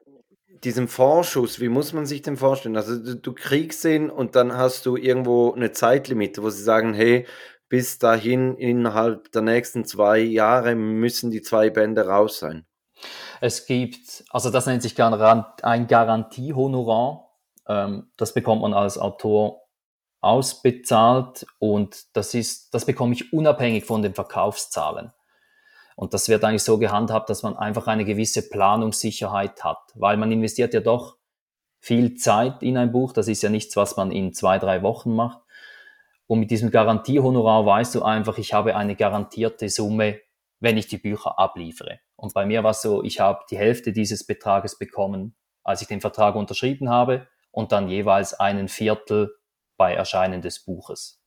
[0.62, 2.76] diesen Vorschuss, wie muss man sich den vorstellen?
[2.76, 6.94] Also du, du kriegst ihn und dann hast du irgendwo eine Zeitlimite, wo sie sagen,
[6.94, 7.26] hey,
[7.68, 12.66] bis dahin innerhalb der nächsten zwei Jahre müssen die zwei Bände raus sein.
[13.40, 17.28] Es gibt, also das nennt sich ein Garantiehonorar.
[17.66, 19.62] Ähm, das bekommt man als Autor
[20.20, 25.12] ausbezahlt und das ist, das bekomme ich unabhängig von den Verkaufszahlen.
[25.96, 30.32] Und das wird eigentlich so gehandhabt, dass man einfach eine gewisse Planungssicherheit hat, weil man
[30.32, 31.16] investiert ja doch
[31.80, 33.12] viel Zeit in ein Buch.
[33.12, 35.40] Das ist ja nichts, was man in zwei, drei Wochen macht.
[36.28, 40.20] Und mit diesem Garantiehonorar weißt du einfach, ich habe eine garantierte Summe,
[40.60, 41.98] wenn ich die Bücher abliefere.
[42.22, 45.88] Und bei mir war es so, ich habe die Hälfte dieses Betrages bekommen, als ich
[45.88, 49.34] den Vertrag unterschrieben habe und dann jeweils einen Viertel
[49.76, 51.20] bei Erscheinen des Buches.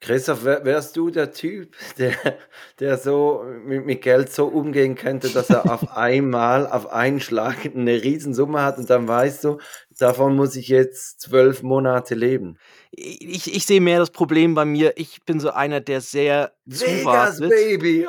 [0.00, 2.12] Christoph, wärst du der Typ, der,
[2.78, 7.64] der so mit, mit, Geld so umgehen könnte, dass er auf einmal, auf einen Schlag
[7.64, 9.58] eine Riesensumme hat und dann weißt du,
[9.98, 12.58] davon muss ich jetzt zwölf Monate leben?
[12.98, 14.94] ich, ich sehe mehr das Problem bei mir.
[14.96, 17.50] Ich bin so einer, der sehr Vegas, zuwartet.
[17.50, 18.06] Baby!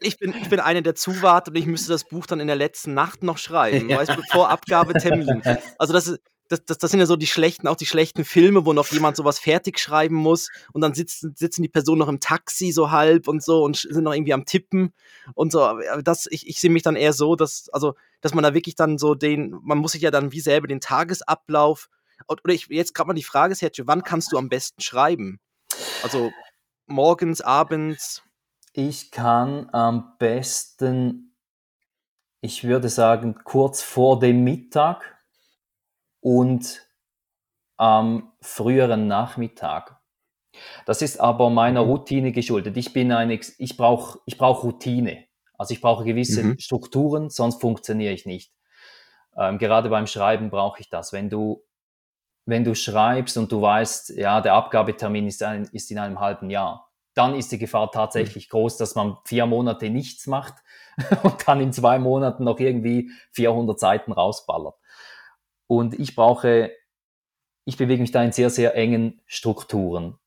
[0.00, 2.56] ich, bin, ich, bin, einer, der zuwartet und ich müsste das Buch dann in der
[2.56, 3.96] letzten Nacht noch schreiben, ja.
[4.00, 5.42] weißt, bevor Abgabetermin.
[5.78, 8.66] Also das ist, das, das, das sind ja so die schlechten, auch die schlechten Filme,
[8.66, 12.18] wo noch jemand sowas fertig schreiben muss und dann sitzen, sitzen die Personen noch im
[12.18, 14.92] Taxi so halb und so und sind noch irgendwie am Tippen
[15.34, 15.78] und so.
[16.02, 18.98] Das, ich, ich sehe mich dann eher so, dass, also, dass man da wirklich dann
[18.98, 21.88] so den, man muss sich ja dann wie selber den Tagesablauf
[22.26, 25.38] oder ich jetzt gerade mal die Frage, Sergio, wann kannst du am besten schreiben?
[26.02, 26.32] Also
[26.86, 28.24] morgens, abends?
[28.72, 31.36] Ich kann am besten,
[32.40, 35.19] ich würde sagen, kurz vor dem Mittag
[36.20, 36.86] und
[37.76, 40.00] am früheren Nachmittag.
[40.84, 41.90] Das ist aber meiner mhm.
[41.90, 42.76] Routine geschuldet.
[42.76, 45.24] Ich bin ein, ich brauche ich brauch Routine.
[45.56, 46.58] Also ich brauche gewisse mhm.
[46.58, 48.52] Strukturen, sonst funktioniere ich nicht.
[49.36, 51.12] Ähm, gerade beim Schreiben brauche ich das.
[51.12, 51.64] Wenn du
[52.46, 56.50] wenn du schreibst und du weißt, ja, der Abgabetermin ist, ein, ist in einem halben
[56.50, 58.50] Jahr, dann ist die Gefahr tatsächlich mhm.
[58.50, 60.54] groß, dass man vier Monate nichts macht
[61.22, 64.74] und dann in zwei Monaten noch irgendwie 400 Seiten rausballert.
[65.70, 66.72] Und ich brauche,
[67.64, 70.18] ich bewege mich da in sehr, sehr engen Strukturen.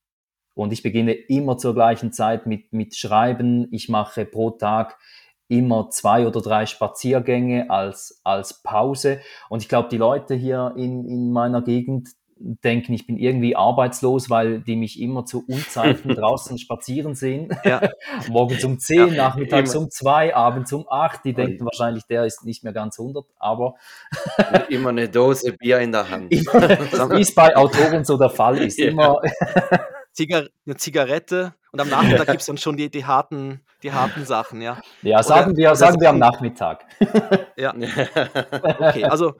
[0.54, 3.68] Und ich beginne immer zur gleichen Zeit mit, mit Schreiben.
[3.70, 4.98] Ich mache pro Tag
[5.46, 9.20] immer zwei oder drei Spaziergänge als, als Pause.
[9.50, 14.30] Und ich glaube, die Leute hier in, in meiner Gegend denken, ich bin irgendwie arbeitslos,
[14.30, 17.48] weil die mich immer zu Unzeiten draußen spazieren sehen.
[17.64, 17.80] Ja.
[18.28, 19.84] Morgens um 10, ja, nachmittags immer.
[19.84, 21.24] um 2, abends um 8.
[21.24, 23.74] Die denken wahrscheinlich, der ist nicht mehr ganz 100, aber...
[24.68, 26.30] immer eine Dose Bier in der Hand.
[26.30, 28.78] Wie es bei Autoren so der Fall ist.
[28.78, 28.88] Ja.
[28.88, 29.20] Immer
[30.12, 34.24] Zigar eine Zigarette und am Nachmittag gibt es dann schon die, die, harten, die harten
[34.24, 34.78] Sachen, ja.
[35.02, 36.84] Ja, sagen oder, wir, sagen wir am Nachmittag.
[37.56, 37.74] ja.
[38.78, 39.34] Okay, also,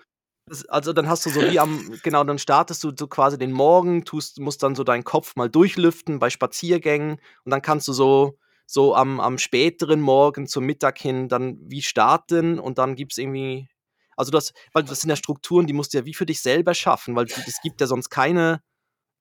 [0.68, 4.04] also dann hast du so wie am, genau, dann startest du so quasi den Morgen,
[4.04, 8.38] tust, musst dann so deinen Kopf mal durchlüften bei Spaziergängen und dann kannst du so,
[8.66, 13.18] so am, am späteren Morgen zum Mittag hin dann wie starten und dann gibt es
[13.18, 13.68] irgendwie,
[14.16, 16.74] also das, weil das sind ja Strukturen, die musst du ja wie für dich selber
[16.74, 18.60] schaffen, weil es gibt ja sonst keine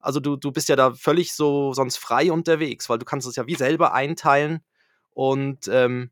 [0.03, 3.37] also du, du bist ja da völlig so sonst frei unterwegs, weil du kannst es
[3.37, 4.59] ja wie selber einteilen.
[5.11, 6.11] Und ähm,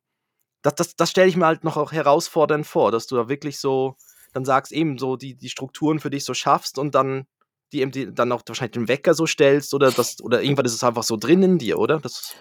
[0.61, 3.59] das, das, das stelle ich mir halt noch auch herausfordernd vor, dass du da wirklich
[3.59, 3.97] so
[4.33, 7.25] dann sagst, eben so die, die Strukturen für dich so schaffst und dann
[7.73, 10.83] die, die dann auch wahrscheinlich den Wecker so stellst oder das, oder irgendwann ist es
[10.83, 11.99] einfach so drin in dir, oder?
[11.99, 12.35] Das,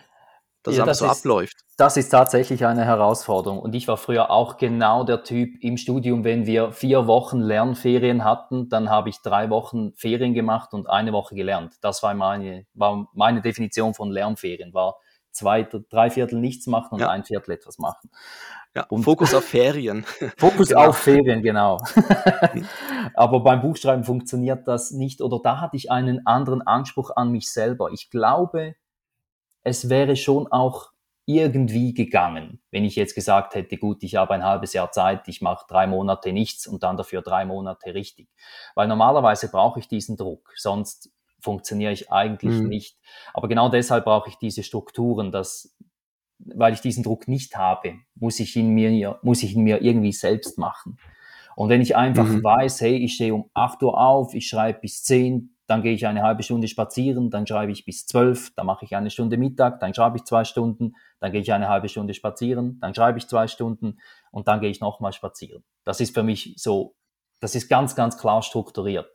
[0.62, 1.56] dass ja, es das so ist, abläuft.
[1.78, 3.60] Das ist tatsächlich eine Herausforderung.
[3.60, 8.24] Und ich war früher auch genau der Typ im Studium, wenn wir vier Wochen Lernferien
[8.24, 11.76] hatten, dann habe ich drei Wochen Ferien gemacht und eine Woche gelernt.
[11.80, 14.96] Das war meine, war meine Definition von Lernferien, war
[15.32, 17.08] zwei, drei Viertel nichts machen und ja.
[17.08, 18.10] ein Viertel etwas machen.
[18.74, 20.04] Ja, und Fokus auf Ferien.
[20.36, 20.88] Fokus genau.
[20.88, 21.80] auf Ferien, genau.
[23.14, 27.50] Aber beim Buchschreiben funktioniert das nicht oder da hatte ich einen anderen Anspruch an mich
[27.50, 27.90] selber.
[27.92, 28.76] Ich glaube,
[29.62, 30.92] es wäre schon auch
[31.26, 35.40] irgendwie gegangen, wenn ich jetzt gesagt hätte, gut, ich habe ein halbes Jahr Zeit, ich
[35.40, 38.28] mache drei Monate nichts und dann dafür drei Monate richtig.
[38.74, 42.68] Weil normalerweise brauche ich diesen Druck, sonst funktioniere ich eigentlich mhm.
[42.68, 42.98] nicht.
[43.32, 45.76] Aber genau deshalb brauche ich diese Strukturen, dass,
[46.44, 50.12] weil ich diesen Druck nicht habe, muss ich ihn mir, muss ich ihn mir irgendwie
[50.12, 50.98] selbst machen.
[51.56, 52.42] Und wenn ich einfach mhm.
[52.42, 56.04] weiß, hey, ich stehe um 8 Uhr auf, ich schreibe bis 10, dann gehe ich
[56.04, 59.78] eine halbe Stunde spazieren, dann schreibe ich bis zwölf, dann mache ich eine Stunde Mittag,
[59.78, 63.28] dann schreibe ich zwei Stunden, dann gehe ich eine halbe Stunde spazieren, dann schreibe ich
[63.28, 63.98] zwei Stunden
[64.32, 65.62] und dann gehe ich nochmal spazieren.
[65.84, 66.96] Das ist für mich so,
[67.38, 69.08] das ist ganz, ganz klar strukturiert.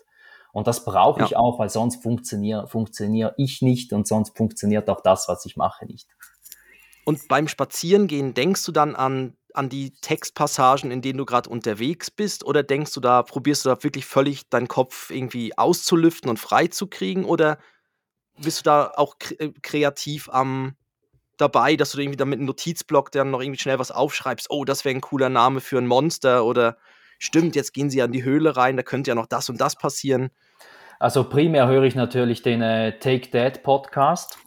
[0.53, 1.25] Und das brauche ja.
[1.25, 5.57] ich auch, weil sonst funktioniere, funktioniere ich nicht und sonst funktioniert auch das, was ich
[5.57, 6.07] mache, nicht.
[7.05, 12.11] Und beim Spazierengehen denkst du dann an an die Textpassagen, in denen du gerade unterwegs
[12.11, 12.45] bist?
[12.45, 17.25] Oder denkst du da, probierst du da wirklich völlig deinen Kopf irgendwie auszulüften und freizukriegen?
[17.25, 17.57] Oder
[18.37, 20.75] bist du da auch äh, kreativ am
[21.37, 24.49] dabei, dass du irgendwie da mit einem Notizblock dann noch irgendwie schnell was aufschreibst?
[24.49, 26.77] Oh, das wäre ein cooler Name für ein Monster oder
[27.19, 29.75] stimmt, jetzt gehen sie an die Höhle rein, da könnte ja noch das und das
[29.75, 30.31] passieren.
[30.99, 34.37] Also primär höre ich natürlich den äh, Take That Podcast.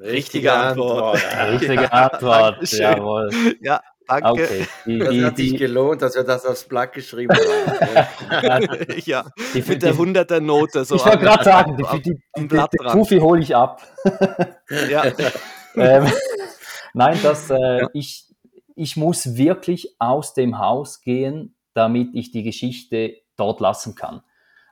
[0.00, 1.20] Richtige Antwort.
[1.52, 3.30] Richtige Antwort, jawohl.
[3.60, 4.28] Ja, Danke.
[4.30, 4.66] Okay.
[4.86, 8.88] Die, das die, hat sich gelohnt, dass wir das aufs Blatt geschrieben haben.
[9.04, 10.84] ja, die, mit der 100er Note.
[10.84, 13.80] So ich wollte gerade sagen, die, die, die, die Profi hole ich ab.
[14.90, 15.04] ja.
[15.76, 16.12] ähm,
[16.92, 17.88] nein, das, äh, ja.
[17.92, 18.26] ich,
[18.74, 24.22] ich muss wirklich aus dem Haus gehen, damit ich die Geschichte dort lassen kann.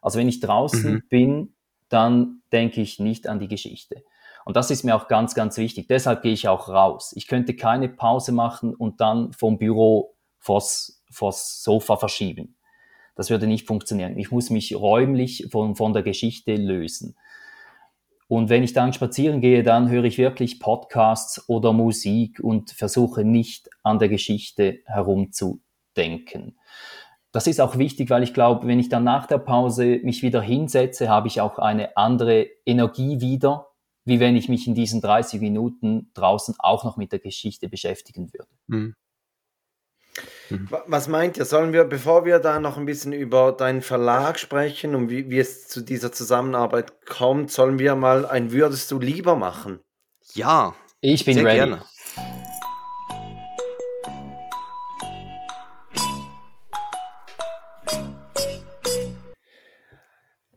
[0.02, 1.02] Also wenn ich draußen mhm.
[1.08, 1.54] bin,
[1.88, 4.02] dann denke ich nicht an die Geschichte.
[4.48, 5.88] Und das ist mir auch ganz, ganz wichtig.
[5.88, 7.12] Deshalb gehe ich auch raus.
[7.14, 12.56] Ich könnte keine Pause machen und dann vom Büro vors, vors Sofa verschieben.
[13.14, 14.16] Das würde nicht funktionieren.
[14.16, 17.14] Ich muss mich räumlich von, von der Geschichte lösen.
[18.26, 23.26] Und wenn ich dann spazieren gehe, dann höre ich wirklich Podcasts oder Musik und versuche
[23.26, 26.58] nicht an der Geschichte herumzudenken.
[27.32, 30.40] Das ist auch wichtig, weil ich glaube, wenn ich dann nach der Pause mich wieder
[30.40, 33.67] hinsetze, habe ich auch eine andere Energie wieder
[34.08, 38.32] wie wenn ich mich in diesen 30 Minuten draußen auch noch mit der Geschichte beschäftigen
[38.32, 38.48] würde.
[38.66, 38.94] Mhm.
[40.50, 40.68] Mhm.
[40.86, 41.44] Was meint ihr?
[41.44, 45.38] Sollen wir, bevor wir da noch ein bisschen über deinen Verlag sprechen und wie, wie
[45.38, 49.80] es zu dieser Zusammenarbeit kommt, sollen wir mal ein Würdest du lieber machen?
[50.32, 50.74] Ja.
[51.00, 51.56] Ich bin ready.
[51.56, 51.82] Gerne.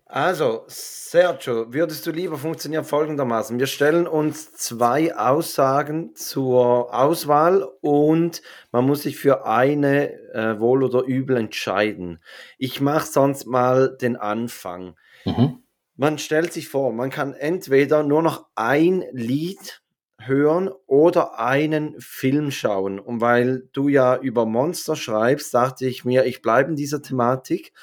[0.05, 0.65] Also,
[1.11, 3.59] Sergio, würdest du lieber funktionieren folgendermaßen?
[3.59, 10.85] Wir stellen uns zwei Aussagen zur Auswahl und man muss sich für eine äh, wohl
[10.85, 12.23] oder übel entscheiden.
[12.57, 14.95] Ich mache sonst mal den Anfang.
[15.25, 15.61] Mhm.
[15.97, 19.81] Man stellt sich vor, man kann entweder nur noch ein Lied
[20.17, 22.99] hören oder einen Film schauen.
[23.01, 27.73] Und weil du ja über Monster schreibst, dachte ich mir, ich bleibe in dieser Thematik.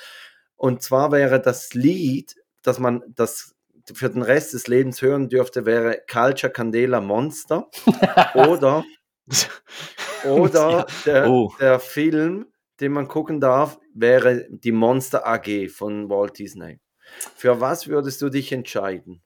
[0.57, 2.35] Und zwar wäre das Lied,
[2.69, 3.55] das man das
[3.93, 7.69] für den Rest des Lebens hören dürfte, wäre Culture Candela Monster.
[8.35, 8.85] oder
[10.25, 11.53] oder der, oh.
[11.61, 12.47] der Film,
[12.81, 16.81] den man gucken darf, wäre die Monster AG von Walt Disney.
[17.35, 19.23] Für was würdest du dich entscheiden?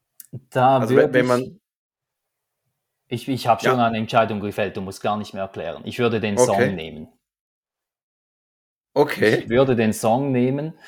[0.50, 1.60] Da also wenn man
[3.08, 3.86] ich, ich habe schon ja.
[3.86, 5.82] eine Entscheidung gefällt, du musst gar nicht mehr erklären.
[5.84, 6.72] Ich würde den Song okay.
[6.72, 7.08] nehmen.
[8.94, 9.40] Okay.
[9.40, 10.78] Ich würde den Song nehmen,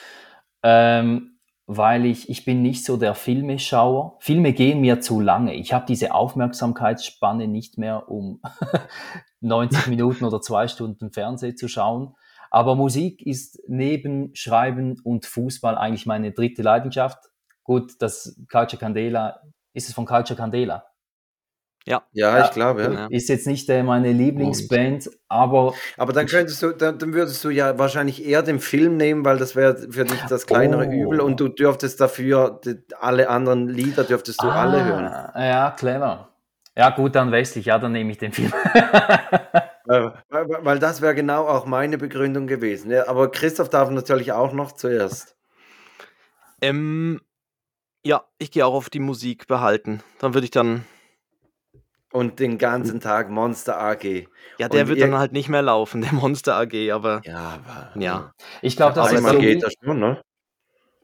[0.62, 1.33] ähm,
[1.66, 4.16] weil ich, ich bin nicht so der Filmeschauer.
[4.20, 5.54] Filme gehen mir zu lange.
[5.54, 8.40] Ich habe diese Aufmerksamkeitsspanne nicht mehr, um
[9.40, 12.14] 90 Minuten oder zwei Stunden Fernsehen zu schauen.
[12.50, 17.18] Aber Musik ist neben Schreiben und Fußball eigentlich meine dritte Leidenschaft.
[17.62, 19.40] Gut, das Culture Candela,
[19.72, 20.84] ist es von Culture Candela?
[21.86, 23.06] Ja, ja, ich glaube, ja.
[23.10, 25.74] Ist jetzt nicht äh, meine Lieblingsband, aber.
[25.98, 29.36] Aber dann könntest du, dann, dann, würdest du ja wahrscheinlich eher den Film nehmen, weil
[29.36, 30.90] das wäre für dich das kleinere oh.
[30.90, 35.04] Übel und du dürftest dafür die, alle anderen Lieder dürftest du ah, alle hören.
[35.34, 36.30] Ja, clever.
[36.74, 38.52] Ja, gut, dann wechsle ich, ja, dann nehme ich den Film.
[39.84, 42.90] weil, weil, das wäre genau auch meine Begründung gewesen.
[42.90, 45.36] Ja, aber Christoph darf natürlich auch noch zuerst.
[46.62, 47.20] Ähm,
[48.04, 50.02] ja, ich gehe auch auf die Musik behalten.
[50.18, 50.84] Dann würde ich dann
[52.14, 54.28] und den ganzen Tag Monster AG.
[54.58, 57.20] Ja, der und wird dann halt nicht mehr laufen, der Monster AG, aber.
[57.24, 58.00] Ja, aber.
[58.00, 58.32] Ja.
[58.62, 60.22] Ich glaube, das ist so geht das schon, ne?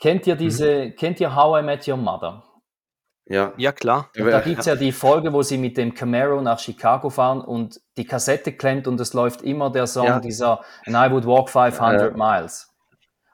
[0.00, 0.96] Kennt ihr diese, mhm.
[0.96, 2.44] kennt ihr How I Met Your Mother?
[3.26, 3.52] Ja.
[3.56, 4.10] Ja, klar.
[4.16, 7.40] Und da gibt es ja die Folge, wo sie mit dem Camaro nach Chicago fahren
[7.40, 10.20] und die Kassette klemmt und es läuft immer der Song ja.
[10.20, 12.16] dieser And I Would Walk 500 ja.
[12.16, 12.69] Miles.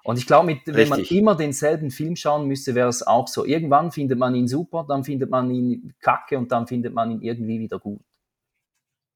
[0.07, 3.45] Und ich glaube, wenn man immer denselben Film schauen müsste, wäre es auch so.
[3.45, 7.23] Irgendwann findet man ihn super, dann findet man ihn kacke und dann findet man ihn
[7.23, 8.01] irgendwie wieder gut.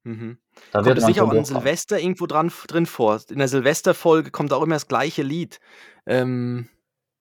[0.03, 0.38] Mhm.
[0.72, 3.20] Da kommt es sicher auch an Silvester irgendwo dran, drin vor.
[3.31, 5.61] In der Silvesterfolge kommt auch immer das gleiche Lied.
[6.07, 6.68] Ähm,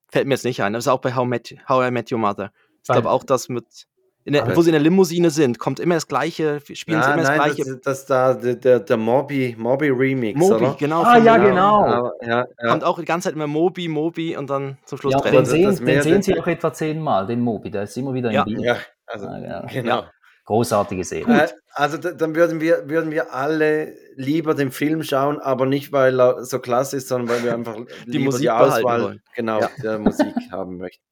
[0.08, 0.74] fällt mir jetzt nicht ein.
[0.74, 2.52] Das ist auch bei How, Met, How I Met Your Mother.
[2.82, 3.86] Ich glaube auch das mit
[4.34, 7.24] der, wo sie in der Limousine sind, kommt immer das gleiche, spielen ja, sie immer
[7.24, 7.80] nein, das gleiche.
[7.84, 10.76] Das, das da der, der Moby, Moby Remix, Moby, oder?
[10.78, 11.04] genau.
[11.04, 12.12] Ah, ja, genau.
[12.22, 12.70] Ja, ja.
[12.70, 15.86] Kommt auch die ganze Zeit immer Moby, Moby und dann zum Schluss ja, Den sehen,
[15.86, 18.62] den sehen sie auch etwa zehnmal, den Moby, der ist immer wieder im Bild.
[18.62, 20.04] Ja, also, ah, genau.
[20.46, 21.44] Großartige Serie.
[21.44, 26.20] Äh, also dann würden wir, würden wir alle lieber den Film schauen, aber nicht, weil
[26.20, 27.76] er so klasse ist, sondern weil wir einfach
[28.08, 31.04] die Musik die Auswahl genau, der Musik haben möchten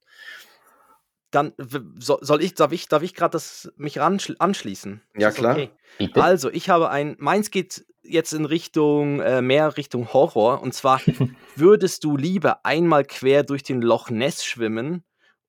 [1.31, 1.53] dann
[1.99, 5.01] soll ich, darf ich, darf ich gerade das mich anschließen?
[5.17, 5.53] Ja, klar.
[5.53, 5.71] Okay?
[6.13, 10.61] Also, ich habe ein, meins geht jetzt in Richtung, äh, mehr Richtung Horror.
[10.61, 11.01] Und zwar,
[11.55, 15.03] würdest du lieber einmal quer durch den Loch Ness schwimmen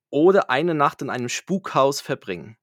[0.09, 2.57] oder eine Nacht in einem Spukhaus verbringen?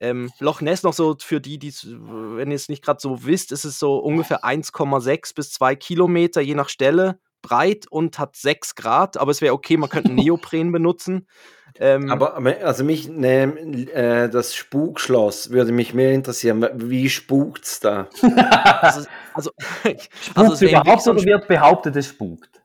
[0.00, 3.52] Ähm, Loch Ness noch so für die, die wenn ihr es nicht gerade so wisst,
[3.52, 8.74] ist es so ungefähr 1,6 bis 2 Kilometer je nach Stelle breit und hat 6
[8.74, 11.26] Grad, aber es wäre okay, man könnte Neopren benutzen.
[11.78, 13.44] Ähm, aber also mich ne,
[13.92, 16.66] äh, das Spukschloss würde mich mehr interessieren.
[16.74, 18.08] Wie spukt's da?
[18.80, 19.50] also, also,
[20.34, 22.60] also es überhaupt so oder wird behauptet, es spukt?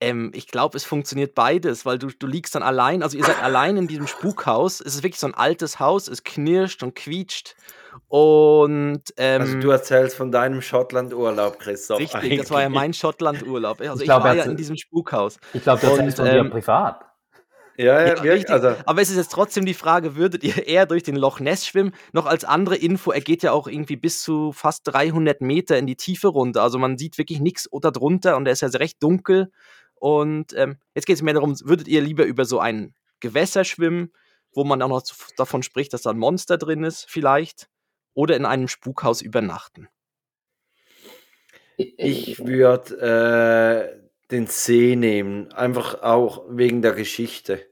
[0.00, 3.42] Ähm, ich glaube, es funktioniert beides, weil du, du liegst dann allein, also ihr seid
[3.42, 4.80] allein in diesem Spukhaus.
[4.80, 7.56] Es ist wirklich so ein altes Haus, es knirscht und quietscht.
[8.08, 12.00] Und ähm, also du erzählst von deinem Schottland-Urlaub, Christoph.
[12.00, 12.40] Richtig, eigentlich.
[12.40, 13.80] das war ja mein Schottland-Urlaub.
[13.80, 15.38] Also ich, ich glaub, war ja in diesem Spukhaus.
[15.52, 17.04] Ich glaube, das ist von ähm, dir privat.
[17.76, 18.74] Ja, ja, ja wirklich, also.
[18.86, 21.92] Aber es ist jetzt trotzdem die Frage, würdet ihr eher durch den Loch Ness schwimmen?
[22.12, 25.86] Noch als andere Info, er geht ja auch irgendwie bis zu fast 300 Meter in
[25.86, 26.62] die Tiefe runter.
[26.62, 29.50] Also man sieht wirklich nichts unter drunter und er ist ja recht dunkel.
[29.94, 34.12] Und ähm, jetzt geht es mehr darum, würdet ihr lieber über so ein Gewässer schwimmen,
[34.52, 35.02] wo man auch noch
[35.36, 37.68] davon spricht, dass da ein Monster drin ist, vielleicht,
[38.14, 39.88] oder in einem Spukhaus übernachten?
[41.76, 47.66] Ich würde äh, den See nehmen, einfach auch wegen der Geschichte.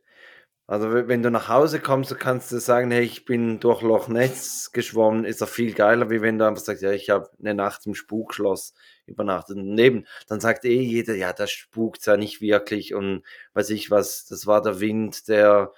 [0.67, 4.71] Also wenn du nach Hause kommst, kannst du sagen, hey, ich bin durch Loch Ness
[4.73, 7.85] geschwommen, ist doch viel geiler, wie wenn du einfach sagst, ja, ich habe eine Nacht
[7.85, 8.73] im Spukschloss
[9.07, 9.57] übernachtet.
[9.59, 13.23] Und neben, dann sagt eh jeder, ja, das spukt ja nicht wirklich und
[13.55, 15.73] weiß ich was, das war der Wind, der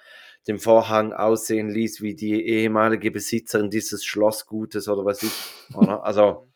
[0.47, 5.33] den Vorhang aussehen ließ wie die ehemalige Besitzerin dieses Schlossgutes oder was ich.
[5.75, 6.03] Oder?
[6.03, 6.47] Also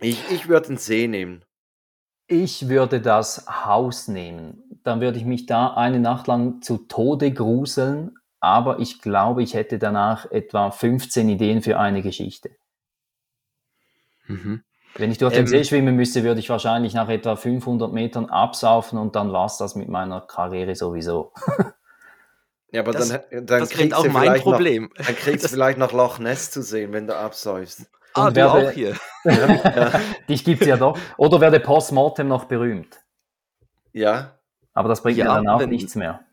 [0.00, 1.44] ich, ich würde den See nehmen.
[2.26, 4.62] Ich würde das Haus nehmen.
[4.82, 9.54] Dann würde ich mich da eine Nacht lang zu Tode gruseln, aber ich glaube, ich
[9.54, 12.50] hätte danach etwa 15 Ideen für eine Geschichte.
[14.26, 14.64] Mhm.
[14.96, 15.46] Wenn ich durch den Ähm.
[15.46, 19.58] See schwimmen müsste, würde ich wahrscheinlich nach etwa 500 Metern absaufen und dann war es
[19.58, 21.32] das mit meiner Karriere sowieso.
[22.74, 24.90] Ja, aber Das- dann, dann Das kriegst auch mein Problem.
[24.98, 27.86] Noch, dann kriegst du vielleicht noch Loch Ness zu sehen, wenn du absäufst.
[28.14, 28.96] Ah, Und du wer auch will- hier.
[30.28, 30.98] Dich gibt's ja doch.
[31.16, 32.98] Oder werde postmortem noch berühmt.
[33.92, 34.38] Ja.
[34.72, 36.24] Aber das bringt Ja, mir dann auch nichts mehr.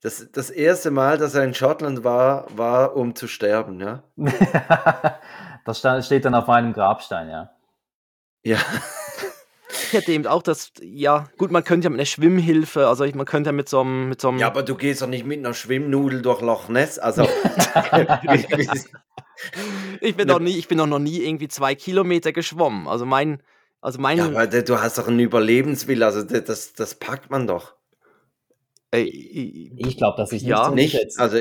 [0.00, 4.02] Das, das erste Mal, dass er in Schottland war, war, um zu sterben, ja.
[5.64, 7.50] das steht dann auf meinem Grabstein, ja.
[8.42, 8.58] Ja.
[9.88, 13.14] Ich hätte eben auch das, ja, gut, man könnte ja mit einer Schwimmhilfe, also ich,
[13.14, 15.24] man könnte ja mit so einem, mit so einem Ja, aber du gehst doch nicht
[15.24, 16.98] mit einer Schwimmnudel durch Loch Ness.
[16.98, 17.22] Also,
[20.02, 22.86] ich bin doch nie, ich bin doch noch nie irgendwie zwei Kilometer geschwommen.
[22.86, 23.42] Also mein,
[23.80, 27.74] also mein, ja, aber du hast doch einen Überlebenswille, also das, das, packt man doch.
[28.92, 30.68] Ich glaube, das ist nicht Ja.
[30.68, 30.92] Nicht?
[30.92, 31.20] unterschätzen.
[31.20, 31.38] Also,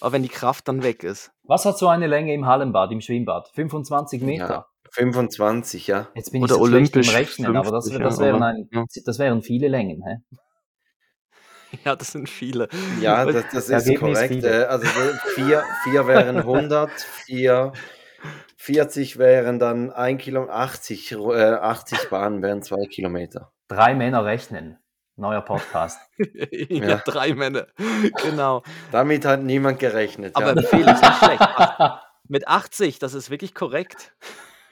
[0.00, 1.32] aber wenn die Kraft dann weg ist.
[1.42, 3.48] Was hat so eine Länge im Hallenbad, im Schwimmbad?
[3.54, 4.48] 25 Meter.
[4.48, 4.69] Ja.
[4.92, 6.08] 25, ja.
[6.14, 8.36] Jetzt bin Oder ich so schlecht im olympisch Rechnen, aber das, 50, das, ja, wären
[8.42, 8.68] aber- ein,
[9.04, 10.02] das wären viele Längen.
[10.06, 10.16] Hä?
[11.84, 12.68] Ja, das sind viele.
[13.00, 14.34] Ja, das, das ist Ergebnis korrekt.
[14.34, 14.62] viele.
[14.64, 14.86] äh, Also
[15.34, 16.90] vier, vier wären 100,
[17.26, 17.72] vier,
[18.56, 21.16] 40 wären dann 1 Kilometer, 80, äh,
[21.52, 23.52] 80 Bahnen wären 2 Kilometer.
[23.68, 24.78] Drei Männer rechnen.
[25.16, 25.98] Neuer Podcast.
[26.18, 26.96] ja, Ja.
[27.04, 27.66] drei Männer.
[28.24, 28.62] Genau.
[28.90, 30.34] Damit hat niemand gerechnet.
[30.34, 30.62] Aber ja.
[30.68, 31.48] Felix, nicht schlecht.
[32.26, 34.12] Mit 80, das ist wirklich korrekt.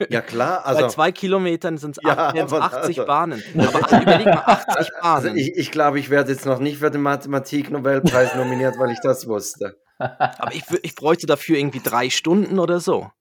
[0.09, 0.61] Ja, klar.
[0.63, 3.43] Bei Also, zwei Kilometern sind es Ja, 80 aber also- Bahnen.
[3.57, 5.37] Aber ach, überleg mal, 80 also Bahnen.
[5.37, 9.27] ich, ich glaube, ich werde jetzt noch nicht für den Mathematik-Nobelpreis nominiert, weil ich das
[9.27, 9.77] wusste.
[9.97, 13.11] Aber ich, ich bräuchte dafür irgendwie drei Stunden oder so.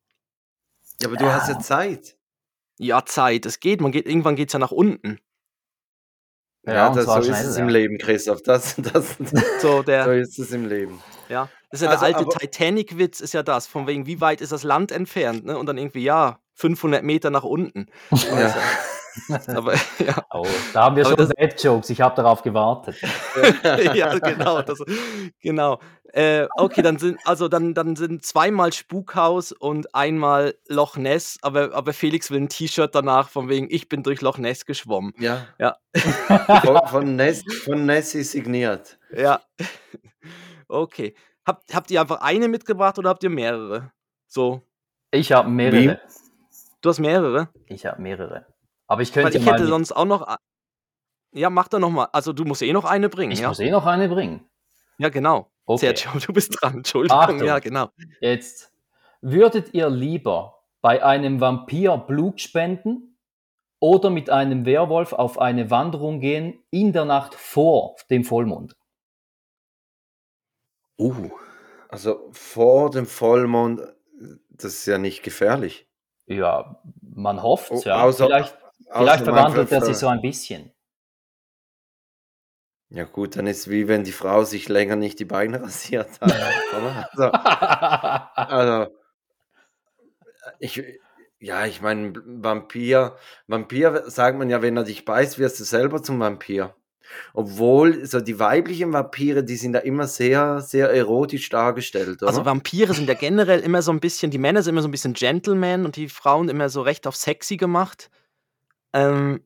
[1.00, 2.16] Ja, aber du hast ja Zeit.
[2.78, 3.80] Ja, Zeit, es geht.
[3.80, 5.18] Man geht irgendwann geht es ja nach unten.
[6.64, 7.62] Ja, und das, so ist es ja.
[7.62, 8.42] im Leben, Christoph.
[8.42, 9.16] Das, das,
[9.60, 11.02] So, der, so ist es im Leben.
[11.28, 11.48] ja.
[11.70, 13.66] Das ist ja Also, der alte Titanic-Witz, ist ja das.
[13.66, 15.44] Von wegen, wie weit ist das Land entfernt?
[15.44, 15.58] Ne?
[15.58, 17.86] Und dann irgendwie, ja, 500 Meter nach unten.
[18.30, 18.54] Ja.
[19.48, 21.90] Aber ja, Oh, da haben wir Aber schon das- Dad-Jokes.
[21.90, 22.94] Ich habe darauf gewartet.
[23.64, 24.62] ja genau.
[24.62, 24.78] Das,
[25.40, 25.80] genau.
[26.12, 31.74] Äh, okay, dann sind also dann, dann sind zweimal Spukhaus und einmal Loch Ness, aber,
[31.74, 35.12] aber Felix will ein T-Shirt danach, von wegen, ich bin durch Loch Ness geschwommen.
[35.18, 35.46] Ja.
[35.59, 35.76] Ja.
[36.62, 39.00] Von, von, Ness, von Nessie signiert.
[39.16, 39.40] Ja.
[40.68, 41.14] Okay.
[41.44, 43.90] Habt, habt ihr einfach eine mitgebracht oder habt ihr mehrere?
[44.28, 44.62] So.
[45.11, 45.98] Ich habe mehrere.
[46.80, 47.48] Du hast mehrere?
[47.66, 48.46] Ich habe mehrere.
[48.86, 49.52] Aber ich Weil könnte ich mal.
[49.52, 50.36] hätte mit- sonst auch noch.
[51.32, 52.08] Ja, mach doch noch mal.
[52.12, 53.48] Also du musst eh noch eine bringen, ich ja?
[53.48, 54.48] muss eh noch eine bringen.
[54.98, 55.50] Ja, genau.
[55.66, 55.94] Okay.
[55.94, 56.78] Sergio, du bist dran.
[56.78, 57.18] Entschuldigung.
[57.18, 57.44] Achtung.
[57.44, 57.90] Ja, genau.
[58.20, 58.72] Jetzt
[59.20, 63.18] würdet ihr lieber bei einem Vampir Blut spenden
[63.80, 68.74] oder mit einem Werwolf auf eine Wanderung gehen in der Nacht vor dem Vollmond?
[70.98, 71.30] Uh.
[71.88, 73.80] Also vor dem Vollmond,
[74.50, 75.88] das ist ja nicht gefährlich.
[76.28, 78.04] Ja, man hofft, Oh, ja.
[78.04, 78.56] außer- vielleicht
[78.90, 80.72] Außer vielleicht verwandelt er sich so ein bisschen.
[82.90, 86.08] Ja gut, dann ist es wie wenn die Frau sich länger nicht die Beine rasiert
[86.20, 86.32] hat.
[87.12, 87.30] Also,
[88.34, 88.94] also
[90.58, 90.82] ich,
[91.38, 93.16] ja, ich meine, Vampir,
[93.46, 96.74] Vampir sagt man ja, wenn er dich beißt, wirst du selber zum Vampir.
[97.34, 102.28] Obwohl, so die weiblichen Vampire, die sind da immer sehr, sehr erotisch dargestellt, oder?
[102.28, 104.92] Also Vampire sind ja generell immer so ein bisschen, die Männer sind immer so ein
[104.92, 108.11] bisschen Gentleman und die Frauen immer so recht auf sexy gemacht.
[108.92, 109.40] Ähm,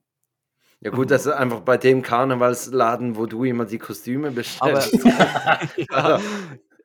[0.81, 4.99] ja gut, das ist einfach bei dem Karnevalsladen, wo du immer die Kostüme aber, bestellst.
[5.77, 6.21] ja,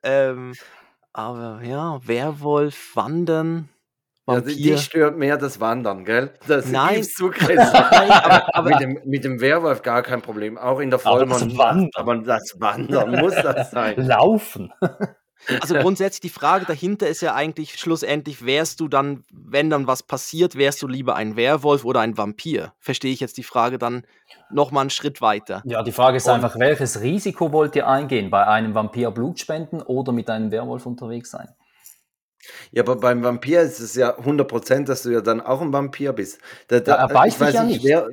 [0.03, 0.53] ähm,
[1.13, 3.69] aber ja, Werwolf, Wandern,
[4.28, 4.55] Vampir.
[4.55, 6.32] die, die stört mehr das Wandern, gell?
[6.47, 7.05] Das Nein.
[7.17, 7.73] du, Christoph.
[7.91, 10.57] Nein, aber, aber mit, dem, mit dem Werwolf gar kein Problem.
[10.57, 11.57] Auch in der Aber das Vollmond.
[11.57, 11.89] Wandern.
[11.95, 13.95] Aber das Wandern muss das sein.
[14.07, 14.71] Laufen.
[15.61, 20.01] Also grundsätzlich die Frage dahinter ist ja eigentlich schlussendlich, wärst du dann, wenn dann was
[20.01, 22.73] passiert, wärst du lieber ein Werwolf oder ein Vampir?
[22.80, 24.01] Verstehe ich jetzt die Frage dann
[24.49, 25.61] nochmal einen Schritt weiter.
[25.63, 28.32] Ja, die Frage ist Und- einfach, welches Risiko wollt ihr eingehen?
[28.32, 31.49] Bei einem Vampir Blut spenden oder mit einem Werwolf unterwegs sein?
[32.71, 36.13] Ja, aber beim Vampir ist es ja 100%, dass du ja dann auch ein Vampir
[36.13, 36.39] bist.
[36.67, 37.83] Da, Ja, er beißt dich ja nicht.
[37.83, 38.07] Wer,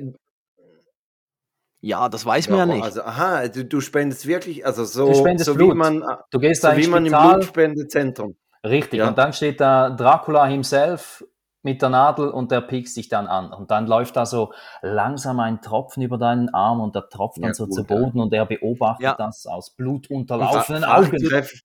[1.81, 2.83] Ja, das weiß man ja aber nicht.
[2.83, 5.75] Also, aha, du, du spendest wirklich, also so, so wie Blut.
[5.75, 8.35] man, Du gehst so da wie man im Blutspendezentrum.
[8.63, 9.07] richtig, Ja.
[9.09, 11.23] und dann steht da Dracula himself
[11.61, 13.51] mit der Nadel und der piekst dich dann an.
[13.51, 17.49] Und dann läuft da so langsam ein Tropfen über deinen Arm und der tropft dann
[17.49, 17.87] Ja, so gut, zu ja.
[17.87, 19.15] Boden und er beobachtet Ja.
[19.15, 21.07] das aus blutunterlaufenden Fa- Augen.
[21.17, 21.61] Fachtreff-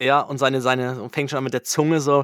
[0.00, 2.22] Ja, und seine, seine, und fängt schon an mit der Zunge so,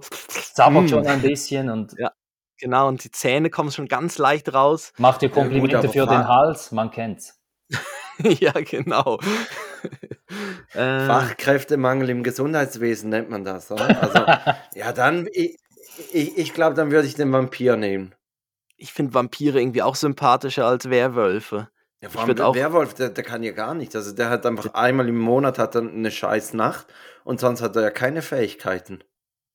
[0.55, 0.89] Zappert Mm.
[0.89, 2.11] schon ein bisschen und Ja.
[2.59, 4.93] genau, und die Zähne kommen schon ganz leicht raus.
[4.99, 7.39] macht dir Ja, gut, Komplimente aber für den Hals, man kennt's.
[8.18, 9.18] ja, genau.
[10.74, 13.70] äh, Fachkräftemangel im Gesundheitswesen nennt man das.
[13.70, 14.03] Oder?
[14.03, 14.24] Also,
[14.79, 15.59] ja, dann, ich,
[16.12, 18.14] ich, ich glaube, dann würde ich den Vampir nehmen.
[18.77, 21.68] ich finde Vampire irgendwie auch sympathischer als Werwölfe.
[22.03, 23.95] Ja, vor allem der auch- Werwolf, der, der kann ja gar nicht.
[23.97, 26.87] Also der hat einfach einmal im Monat hat er eine scheiß Nacht
[27.27, 29.03] und sonst hat er ja keine Fähigkeiten.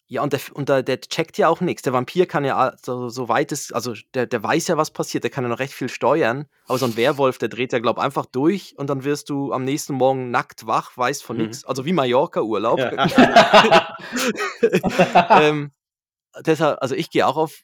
[0.07, 1.83] Ja, und der, und der, der checkt ja auch nichts.
[1.83, 5.23] Der Vampir kann ja, also, so weit es, also der, der weiß ja, was passiert,
[5.23, 6.47] der kann ja noch recht viel steuern.
[6.67, 9.63] Aber so ein Werwolf, der dreht ja, glaub einfach durch und dann wirst du am
[9.63, 11.43] nächsten Morgen nackt wach, weißt von Mhm.
[11.43, 11.63] nichts.
[11.63, 12.77] Also wie Mallorca-Urlaub.
[12.77, 13.95] Ja.
[15.41, 15.71] ähm,
[16.45, 17.61] deshalb, also ich gehe auch auf,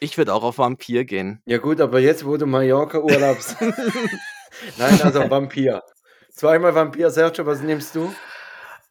[0.00, 1.40] ich würde auch auf Vampir gehen.
[1.46, 3.54] Ja gut, aber jetzt, wo du Mallorca Urlaubs...
[4.78, 5.84] Nein, also Vampir.
[6.32, 7.10] Zweimal Vampir.
[7.10, 8.12] Sergio, was nimmst du?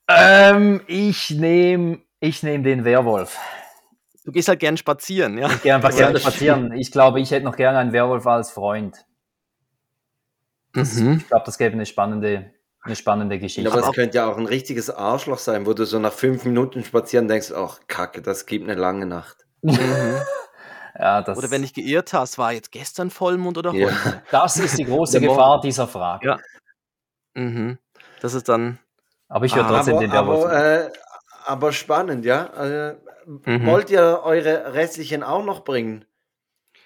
[0.07, 3.37] Ähm, ich nehme ich nehm den Werwolf.
[4.25, 5.47] Du gehst halt gern spazieren, ja.
[5.49, 6.73] Ich gehe einfach Ja, gerne das spazieren.
[6.73, 9.05] Ich glaube, ich hätte noch gerne einen Werwolf als Freund.
[10.73, 11.17] Mhm.
[11.19, 12.51] Ich glaube, das gäbe eine spannende,
[12.81, 13.71] eine spannende Ja, Geschichte.
[13.71, 16.83] aber es könnte ja auch ein richtiges Arschloch sein, wo du so nach fünf Minuten
[16.83, 19.37] spazieren denkst, ach Kacke, das gibt eine lange Nacht.
[19.61, 19.77] Mhm.
[20.99, 23.87] ja, das, Oder wenn ich geirrt hast, war jetzt gestern Vollmond oder Ja.
[23.87, 24.21] heute?
[24.31, 26.27] das ist die große Gefahr dieser Frage.
[26.27, 26.37] Ja.
[27.33, 27.77] Mhm.
[28.21, 28.79] Das ist dann.
[29.29, 30.91] Aber ich würde trotzdem aber, den aber, äh,
[31.45, 32.45] aber spannend, ja.
[32.89, 32.97] Äh,
[33.45, 33.65] Mhm.
[33.65, 36.05] Wollt ihr eure restlichen auch noch bringen?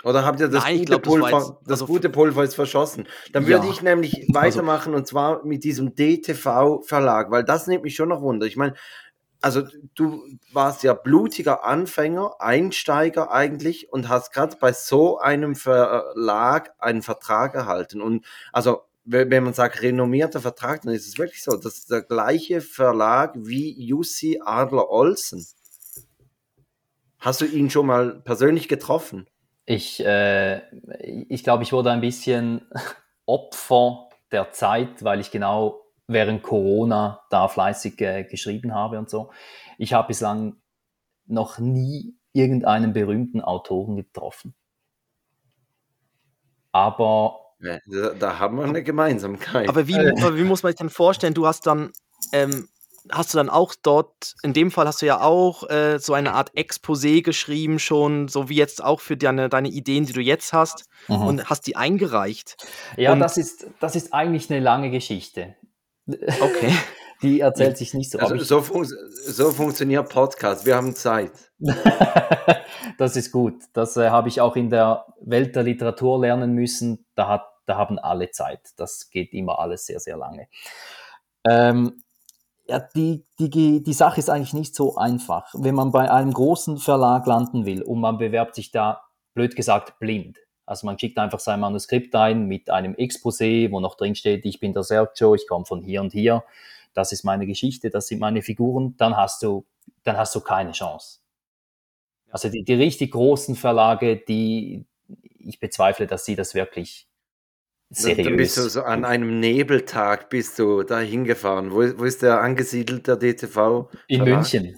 [0.03, 1.29] Oder habt ihr das Nein, gute glaub, das Pulver?
[1.37, 3.07] jetzt- das also- gute Pulver ist verschossen.
[3.31, 3.49] Dann Ja.
[3.49, 8.21] würde ich nämlich weitermachen und zwar mit diesem DTV-Verlag, weil das nimmt mich schon noch
[8.21, 8.47] wunder.
[8.47, 8.73] Ich meine,
[9.39, 9.61] also
[9.93, 17.03] du warst ja blutiger Anfänger, Einsteiger eigentlich und hast gerade bei so einem Verlag einen
[17.03, 18.01] Vertrag erhalten.
[18.01, 21.55] Und also, wenn man sagt renommierter Vertrag, dann ist es wirklich so.
[21.57, 25.45] Das ist der gleiche Verlag wie Jussi Adler Olsen.
[27.19, 29.27] Hast du ihn schon mal persönlich getroffen?
[29.65, 30.61] Ich, äh,
[31.29, 32.67] ich glaube, ich wurde ein bisschen
[33.25, 39.31] Opfer der Zeit, weil ich genau während Corona da fleißig äh, geschrieben habe und so.
[39.77, 40.57] Ich habe bislang
[41.25, 44.53] noch nie irgendeinen berühmten Autoren getroffen.
[46.71, 47.40] Aber
[47.87, 49.69] da, da haben wir eine Gemeinsamkeit.
[49.69, 51.33] Aber wie, aber wie muss man sich denn vorstellen?
[51.33, 51.91] Du hast dann,
[52.33, 52.67] ähm,
[53.11, 56.33] hast du dann auch dort, in dem Fall hast du ja auch äh, so eine
[56.33, 60.53] Art Exposé geschrieben, schon, so wie jetzt auch für deine, deine Ideen, die du jetzt
[60.53, 61.15] hast, Mhm.
[61.21, 62.57] und hast die eingereicht.
[62.97, 65.55] ja, und- das ist, das ist eigentlich eine lange Geschichte.
[66.07, 66.73] Okay.
[67.21, 68.17] Die erzählt sich nicht so.
[68.17, 70.65] also, so, fun so funktioniert Podcast.
[70.65, 71.31] Wir haben Zeit.
[72.97, 73.55] das ist gut.
[73.73, 77.05] Das äh, habe ich auch in der Welt der Literatur lernen müssen.
[77.15, 78.59] Da, hat, da haben alle Zeit.
[78.77, 80.47] Das geht immer alles sehr, sehr lange.
[81.47, 82.03] Ähm,
[82.67, 85.53] ja, die, die, die Sache ist eigentlich nicht so einfach.
[85.53, 89.03] Wenn man bei einem großen Verlag landen will und man bewerbt sich da,
[89.33, 90.37] blöd gesagt, blind.
[90.65, 94.59] Also man schickt einfach sein Manuskript ein mit einem Exposé, wo noch drin steht, ich
[94.59, 96.43] bin der Sergio, ich komme von hier und hier,
[96.93, 99.65] das ist meine Geschichte, das sind meine Figuren, dann hast du,
[100.03, 101.19] dann hast du keine Chance.
[102.29, 104.85] Also die, die richtig großen Verlage, die,
[105.39, 107.07] ich bezweifle, dass sie das wirklich
[107.91, 108.73] Dann, dann bist du seriös.
[108.73, 111.71] so an einem Nebeltag bist du da hingefahren.
[111.71, 113.89] Wo, wo ist der angesiedelt, der DTV?
[114.07, 114.23] In?
[114.23, 114.77] München.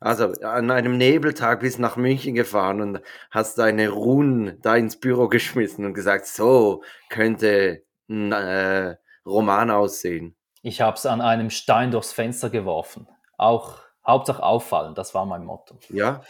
[0.00, 4.98] Also an einem Nebeltag bist du nach München gefahren und hast deine Runen da ins
[4.98, 10.34] Büro geschmissen und gesagt, so könnte ein äh, Roman aussehen.
[10.62, 13.06] Ich habe es an einem Stein durchs Fenster geworfen.
[13.36, 15.78] Auch Hauptsache auffallen, das war mein Motto.
[15.88, 16.22] Ja,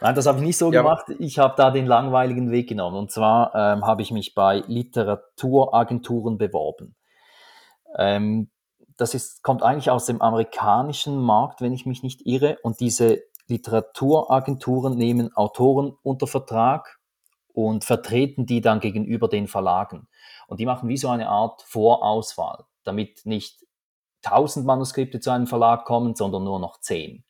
[0.00, 0.82] Nein, das habe ich nicht so Ja.
[0.82, 1.06] gemacht.
[1.18, 2.96] Ich habe da den langweiligen Weg genommen.
[2.96, 6.94] Und zwar ähm, habe ich mich bei Literaturagenturen beworben.
[7.96, 8.50] Ähm,
[8.96, 12.58] das ist, kommt eigentlich aus dem amerikanischen Markt, wenn ich mich nicht irre.
[12.62, 16.98] Und diese Literaturagenturen nehmen Autoren unter Vertrag
[17.52, 20.06] und vertreten die dann gegenüber den Verlagen.
[20.46, 23.64] Und die machen wie so eine Art Vorauswahl, damit nicht
[24.22, 27.24] tausend Manuskripte zu einem Verlag kommen, sondern nur noch zehn.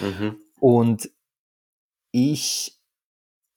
[0.00, 0.36] mhm.
[0.62, 1.10] Und
[2.12, 2.80] ich,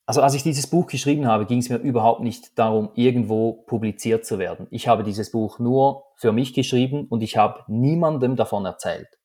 [0.08, 4.26] also als ich dieses Buch geschrieben habe, ging es mir überhaupt nicht darum, irgendwo publiziert
[4.26, 4.66] zu werden.
[4.72, 9.20] Ich habe dieses Buch nur für mich geschrieben und ich habe niemandem davon erzählt.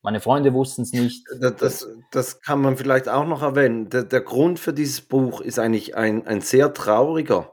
[0.00, 1.26] Meine Freunde wussten es nicht.
[1.40, 3.90] das, das, das kann man vielleicht auch noch erwähnen.
[3.90, 7.52] Der, der Grund für dieses Buch ist eigentlich ein, ein sehr trauriger,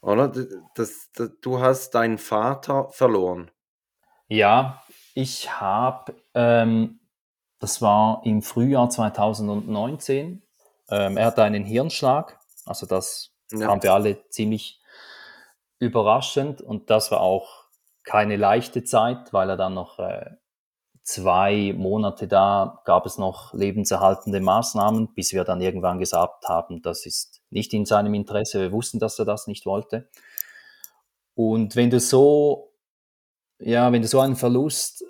[0.00, 0.32] oder?
[0.76, 3.50] Das, du hast deinen Vater verloren.
[4.28, 4.80] Ja,
[5.14, 7.00] ich habe, ähm,
[7.62, 10.42] das war im Frühjahr 2019,
[10.90, 13.66] ähm, er hatte einen Hirnschlag, also das Ja.
[13.68, 14.80] kam für alle ziemlich
[15.78, 17.64] überraschend und das war auch
[18.04, 20.30] keine leichte Zeit, weil er dann noch äh,
[21.04, 27.06] zwei Monate da gab es noch lebenserhaltende Maßnahmen, bis wir dann irgendwann gesagt haben, das
[27.06, 28.60] ist nicht in seinem Interesse.
[28.60, 30.08] Wir wussten, dass er das nicht wollte.
[31.34, 32.72] Und wenn du so,
[33.58, 35.04] ja, wenn du so einen Verlust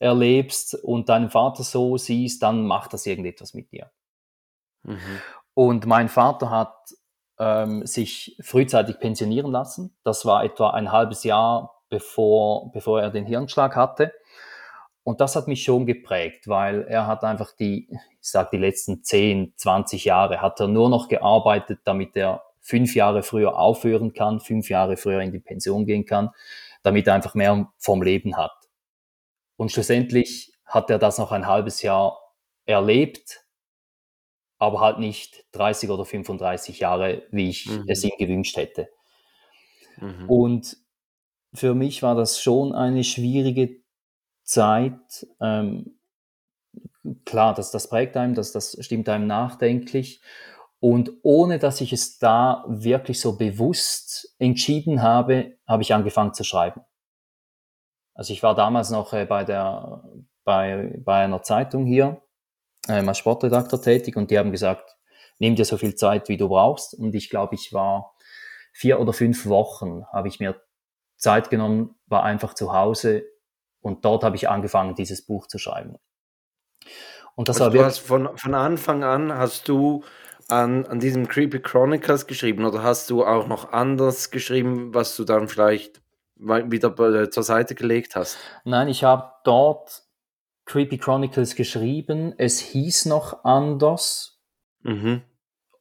[0.00, 3.90] erlebst und deinen Vater so siehst, dann macht das irgendetwas mit dir.
[4.82, 5.20] Mhm.
[5.54, 6.74] Und mein Vater hat
[7.38, 9.94] ähm, sich frühzeitig pensionieren lassen.
[10.02, 14.12] Das war etwa ein halbes Jahr bevor, bevor er den Hirnschlag hatte.
[15.02, 19.02] Und das hat mich schon geprägt, weil er hat einfach die, ich sag die letzten
[19.02, 24.40] 10, 20 Jahre hat er nur noch gearbeitet, damit er fünf Jahre früher aufhören kann,
[24.40, 26.30] fünf Jahre früher in die Pension gehen kann,
[26.82, 28.52] damit er einfach mehr vom Leben hat.
[29.60, 32.18] Und schlussendlich hat er das noch ein halbes Jahr
[32.64, 33.44] erlebt,
[34.56, 37.84] aber halt nicht 30 oder 35 Jahre, wie ich mhm.
[37.86, 38.88] es ihm gewünscht hätte.
[39.98, 40.30] Mhm.
[40.30, 40.76] Und
[41.52, 43.82] für mich war das schon eine schwierige
[44.44, 45.26] Zeit.
[45.42, 45.98] Ähm,
[47.26, 50.22] klar, das, das prägt einem, das, das stimmt einem nachdenklich.
[50.78, 56.44] Und ohne dass ich es da wirklich so bewusst entschieden habe, habe ich angefangen zu
[56.44, 56.80] schreiben.
[58.20, 60.04] Also ich war damals noch äh, bei, der,
[60.44, 62.20] bei, bei einer Zeitung hier
[62.86, 64.94] ähm, als Sportredakteur tätig und die haben gesagt,
[65.38, 66.92] nimm dir so viel Zeit, wie du brauchst.
[66.92, 68.14] Und ich glaube, ich war
[68.74, 70.60] vier oder fünf Wochen, habe ich mir
[71.16, 73.24] Zeit genommen, war einfach zu Hause
[73.80, 75.96] und dort habe ich angefangen, dieses Buch zu schreiben.
[77.36, 80.04] Und das also war wirklich, von, von Anfang an hast du
[80.48, 85.24] an, an diesem Creepy Chronicles geschrieben oder hast du auch noch anders geschrieben, was du
[85.24, 86.02] dann vielleicht
[86.40, 88.38] wieder zur Seite gelegt hast?
[88.64, 90.04] Nein, ich habe dort
[90.64, 92.34] Creepy Chronicles geschrieben.
[92.38, 94.40] Es hieß noch anders.
[94.82, 95.22] Mhm.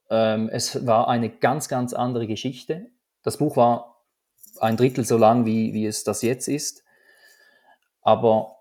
[0.09, 2.87] Ähm, es war eine ganz, ganz andere Geschichte.
[3.23, 4.03] Das Buch war
[4.59, 6.83] ein Drittel so lang, wie, wie es das jetzt ist.
[8.01, 8.57] Aber,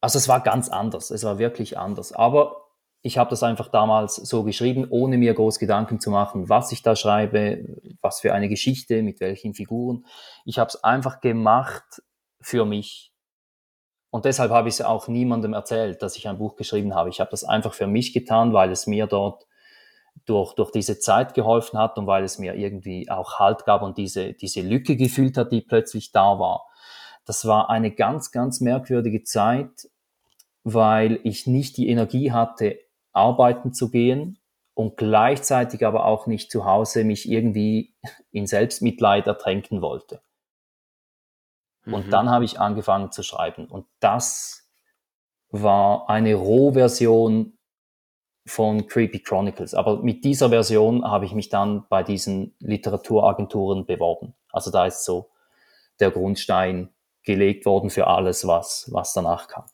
[0.00, 1.10] also es war ganz anders.
[1.10, 2.12] Es war wirklich anders.
[2.12, 2.63] Aber
[3.06, 6.82] ich habe das einfach damals so geschrieben, ohne mir groß Gedanken zu machen, was ich
[6.82, 7.62] da schreibe,
[8.00, 10.06] was für eine Geschichte, mit welchen Figuren.
[10.46, 12.02] Ich habe es einfach gemacht
[12.40, 13.12] für mich.
[14.08, 17.10] Und deshalb habe ich es auch niemandem erzählt, dass ich ein Buch geschrieben habe.
[17.10, 19.44] Ich habe das einfach für mich getan, weil es mir dort
[20.24, 23.98] durch, durch diese Zeit geholfen hat und weil es mir irgendwie auch Halt gab und
[23.98, 26.64] diese, diese Lücke gefühlt hat, die plötzlich da war.
[27.26, 29.90] Das war eine ganz, ganz merkwürdige Zeit,
[30.62, 32.78] weil ich nicht die Energie hatte,
[33.14, 34.38] arbeiten zu gehen
[34.74, 37.94] und gleichzeitig aber auch nicht zu Hause mich irgendwie
[38.30, 40.20] in Selbstmitleid ertränken wollte.
[41.86, 42.10] Und mhm.
[42.10, 43.66] dann habe ich angefangen zu schreiben.
[43.66, 44.68] Und das
[45.50, 47.58] war eine Rohversion
[48.46, 49.74] von Creepy Chronicles.
[49.74, 54.34] Aber mit dieser Version habe ich mich dann bei diesen Literaturagenturen beworben.
[54.50, 55.30] Also da ist so
[56.00, 56.90] der Grundstein
[57.22, 59.64] gelegt worden für alles, was, was danach kam.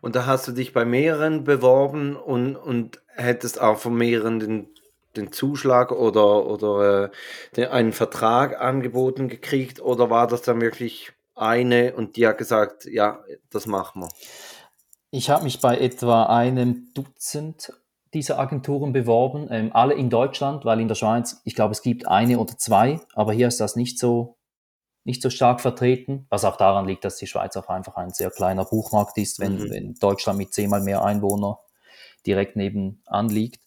[0.00, 4.68] Und da hast du dich bei mehreren beworben und, und hättest auch von mehreren den,
[5.16, 7.10] den Zuschlag oder, oder äh,
[7.56, 12.84] den, einen Vertrag angeboten gekriegt oder war das dann wirklich eine und die hat gesagt,
[12.86, 13.20] ja,
[13.50, 14.08] das machen wir?
[15.10, 17.72] Ich habe mich bei etwa einem Dutzend
[18.14, 22.08] dieser Agenturen beworben, ähm, alle in Deutschland, weil in der Schweiz, ich glaube, es gibt
[22.08, 24.36] eine oder zwei, aber hier ist das nicht so
[25.04, 28.30] nicht so stark vertreten, was auch daran liegt, dass die Schweiz auch einfach ein sehr
[28.30, 29.70] kleiner Buchmarkt ist, wenn, mhm.
[29.70, 31.60] wenn Deutschland mit zehnmal mehr Einwohner
[32.26, 33.60] direkt nebenan liegt.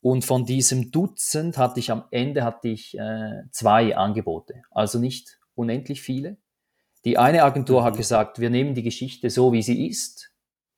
[0.00, 5.38] Und von diesem Dutzend hatte ich am Ende hatte ich äh, zwei Angebote, also nicht
[5.54, 6.38] unendlich viele.
[7.04, 7.84] Die eine Agentur mhm.
[7.84, 10.30] hat gesagt, wir nehmen die Geschichte so, wie sie ist.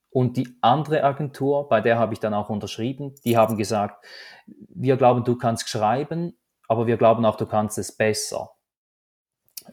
[0.09, 4.05] Und die andere Agentur, bei der habe ich dann auch unterschrieben, die haben gesagt,
[4.45, 6.37] wir glauben, du kannst schreiben,
[6.67, 8.51] aber wir glauben auch, du kannst es besser.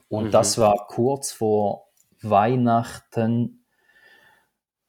[0.09, 0.30] Und mhm.
[0.30, 1.88] das war kurz vor
[2.22, 3.64] Weihnachten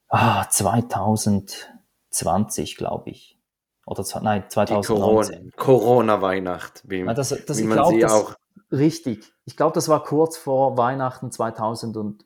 [0.10, 3.39] ah, 2020, glaube ich.
[3.86, 5.52] Oder nein, 2019.
[5.58, 8.36] Corona-Weihnacht, wie, das, das, wie man glaub, sie das, auch.
[8.72, 9.34] Richtig.
[9.45, 12.24] Ich glaube, das war kurz vor Weihnachten 2000 und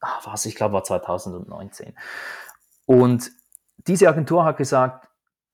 [0.00, 1.94] ah, was, ich glaube, war 2019.
[2.86, 3.30] Und
[3.86, 5.08] diese Agentur hat gesagt,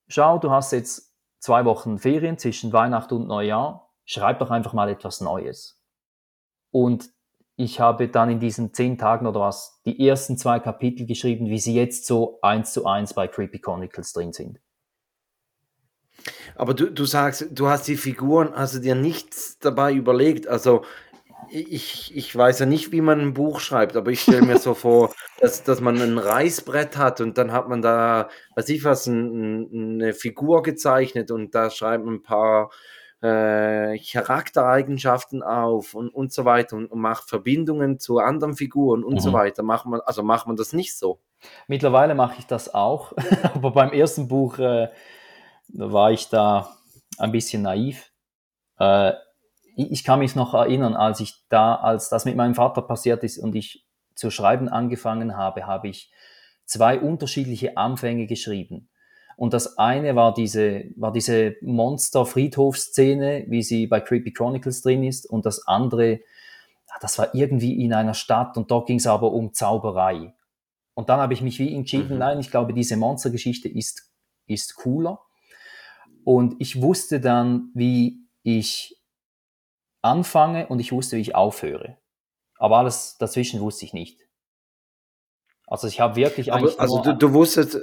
[0.08, 4.88] schau, du hast jetzt zwei Wochen Ferien zwischen Weihnachten und Neujahr, schreib doch einfach mal
[4.88, 5.75] etwas Neues.
[6.76, 7.08] Und
[7.56, 11.58] ich habe dann in diesen zehn Tagen oder was die ersten zwei Kapitel geschrieben, wie
[11.58, 14.60] sie jetzt so eins zu eins bei Creepy Chronicles drin sind.
[16.54, 20.48] Aber du, du sagst, du hast die Figuren, hast du dir nichts dabei überlegt.
[20.48, 20.84] Also
[21.48, 24.74] ich, ich weiß ja nicht, wie man ein Buch schreibt, aber ich stelle mir so
[24.74, 29.06] vor, dass, dass man ein Reißbrett hat und dann hat man da, weiß ich was,
[29.06, 32.70] ein, eine Figur gezeichnet und da schreibt man ein paar
[33.22, 39.14] äh, Charaktereigenschaften auf und, und so weiter und, und macht Verbindungen zu anderen Figuren und
[39.14, 39.20] mhm.
[39.20, 39.62] so weiter.
[39.62, 41.20] Macht man, also macht man das nicht so?
[41.66, 43.12] Mittlerweile mache ich das auch,
[43.54, 44.88] aber beim ersten Buch äh,
[45.68, 46.76] war ich da
[47.18, 48.12] ein bisschen naiv.
[48.78, 49.12] Äh,
[49.76, 53.38] ich kann mich noch erinnern, als ich da, als das mit meinem Vater passiert ist
[53.38, 56.10] und ich zu schreiben angefangen habe, habe ich
[56.64, 58.88] zwei unterschiedliche Anfänge geschrieben.
[59.36, 65.28] Und das eine war diese, war diese Monster-Friedhof-Szene, wie sie bei Creepy Chronicles drin ist.
[65.28, 66.20] Und das andere,
[67.02, 70.34] das war irgendwie in einer Stadt und dort ging es aber um Zauberei.
[70.94, 72.18] Und dann habe ich mich wie entschieden, mhm.
[72.18, 74.10] nein, ich glaube, diese Monstergeschichte ist,
[74.46, 75.20] ist cooler.
[76.24, 78.98] Und ich wusste dann, wie ich
[80.00, 81.98] anfange und ich wusste, wie ich aufhöre.
[82.58, 84.20] Aber alles dazwischen wusste ich nicht.
[85.66, 86.74] Also ich habe wirklich eigentlich.
[86.74, 87.78] Aber, also du, du wusstest,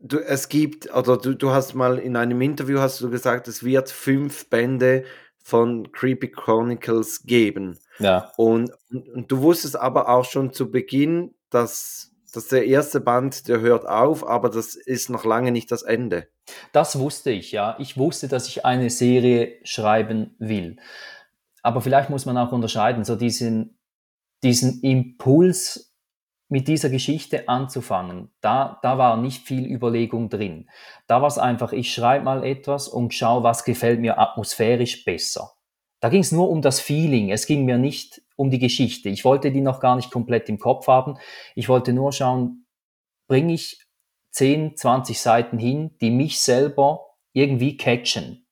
[0.00, 3.62] du, es gibt, oder du, du hast mal in einem Interview hast du gesagt, es
[3.62, 5.04] wird fünf Bände
[5.42, 7.78] von Creepy Chronicles geben.
[7.98, 8.32] Ja.
[8.36, 13.60] Und, und, du wusstest aber auch schon zu Beginn, dass, dass der erste Band, der
[13.60, 16.28] hört auf, aber das ist noch lange nicht das Ende.
[16.72, 17.76] Das wusste ich, ja.
[17.78, 20.76] Ich wusste, dass ich eine Serie schreiben will.
[21.62, 23.78] Aber vielleicht muss man auch unterscheiden, so diesen,
[24.42, 25.89] diesen Impuls
[26.50, 30.68] mit dieser Geschichte anzufangen, da, da war nicht viel Überlegung drin.
[31.06, 35.52] Da war es einfach, ich schreibe mal etwas und schaue, was gefällt mir atmosphärisch besser.
[36.00, 39.08] Da ging es nur um das Feeling, es ging mir nicht um die Geschichte.
[39.10, 41.18] Ich wollte die noch gar nicht komplett im Kopf haben.
[41.54, 42.66] Ich wollte nur schauen,
[43.28, 43.86] bringe ich
[44.32, 48.44] 10, 20 Seiten hin, die mich selber irgendwie catchen.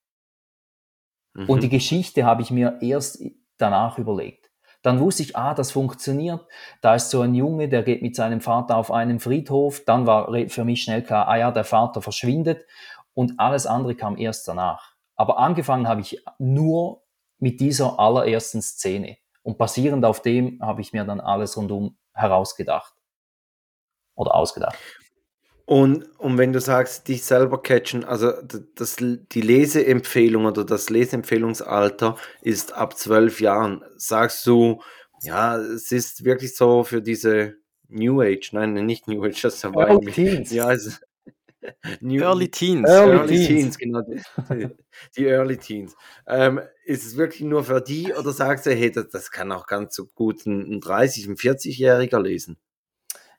[1.34, 1.48] Mhm.
[1.48, 3.24] Und die Geschichte habe ich mir erst
[3.56, 4.47] danach überlegt.
[4.82, 6.46] Dann wusste ich, ah, das funktioniert.
[6.80, 9.84] Da ist so ein Junge, der geht mit seinem Vater auf einen Friedhof.
[9.84, 12.64] Dann war für mich schnell klar, ah ja, der Vater verschwindet.
[13.14, 14.94] Und alles andere kam erst danach.
[15.16, 17.02] Aber angefangen habe ich nur
[17.38, 19.16] mit dieser allerersten Szene.
[19.42, 22.94] Und basierend auf dem habe ich mir dann alles rundum herausgedacht.
[24.14, 24.78] Oder ausgedacht.
[25.68, 28.32] Und, und wenn du sagst, dich selber catchen, also
[28.74, 33.84] das, die Leseempfehlung oder das Leseempfehlungsalter ist ab zwölf Jahren.
[33.98, 34.80] Sagst du,
[35.22, 37.56] ja, es ist wirklich so für diese
[37.86, 40.50] New Age, nein, nicht New Age, das ist ja Early Teens.
[40.52, 40.90] Ja, also,
[42.00, 42.88] New, Early Teens.
[42.88, 43.46] Early, Early Teens.
[43.46, 44.00] Teens, genau.
[44.50, 44.68] Die,
[45.18, 45.96] die Early Teens.
[46.26, 49.66] Ähm, ist es wirklich nur für die oder sagst du, hey, das, das kann auch
[49.66, 52.56] ganz so gut ein, ein 30-, ein 40-Jähriger lesen?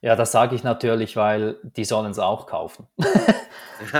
[0.01, 2.87] Ja, das sage ich natürlich, weil die sollen es auch kaufen.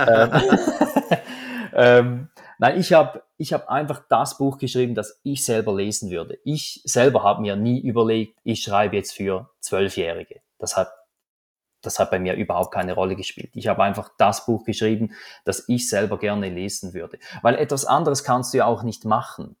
[1.74, 6.38] ähm, nein, ich habe ich hab einfach das Buch geschrieben, das ich selber lesen würde.
[6.44, 10.40] Ich selber habe mir nie überlegt, ich schreibe jetzt für Zwölfjährige.
[10.58, 10.90] Das hat,
[11.82, 13.50] das hat bei mir überhaupt keine Rolle gespielt.
[13.54, 17.18] Ich habe einfach das Buch geschrieben, das ich selber gerne lesen würde.
[17.42, 19.56] Weil etwas anderes kannst du ja auch nicht machen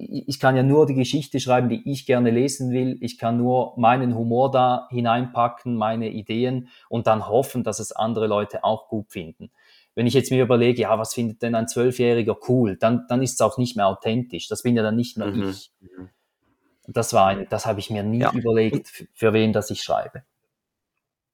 [0.00, 2.96] ich kann ja nur die Geschichte schreiben, die ich gerne lesen will.
[3.00, 8.26] Ich kann nur meinen Humor da hineinpacken, meine Ideen und dann hoffen, dass es andere
[8.26, 9.50] Leute auch gut finden.
[9.94, 13.34] Wenn ich jetzt mir überlege, ja, was findet denn ein Zwölfjähriger cool, dann, dann ist
[13.34, 14.48] es auch nicht mehr authentisch.
[14.48, 15.50] Das bin ja dann nicht mehr mhm.
[15.50, 15.72] ich.
[16.86, 18.32] Das war, eine, das habe ich mir nie ja.
[18.32, 20.22] überlegt, für wen das ich schreibe.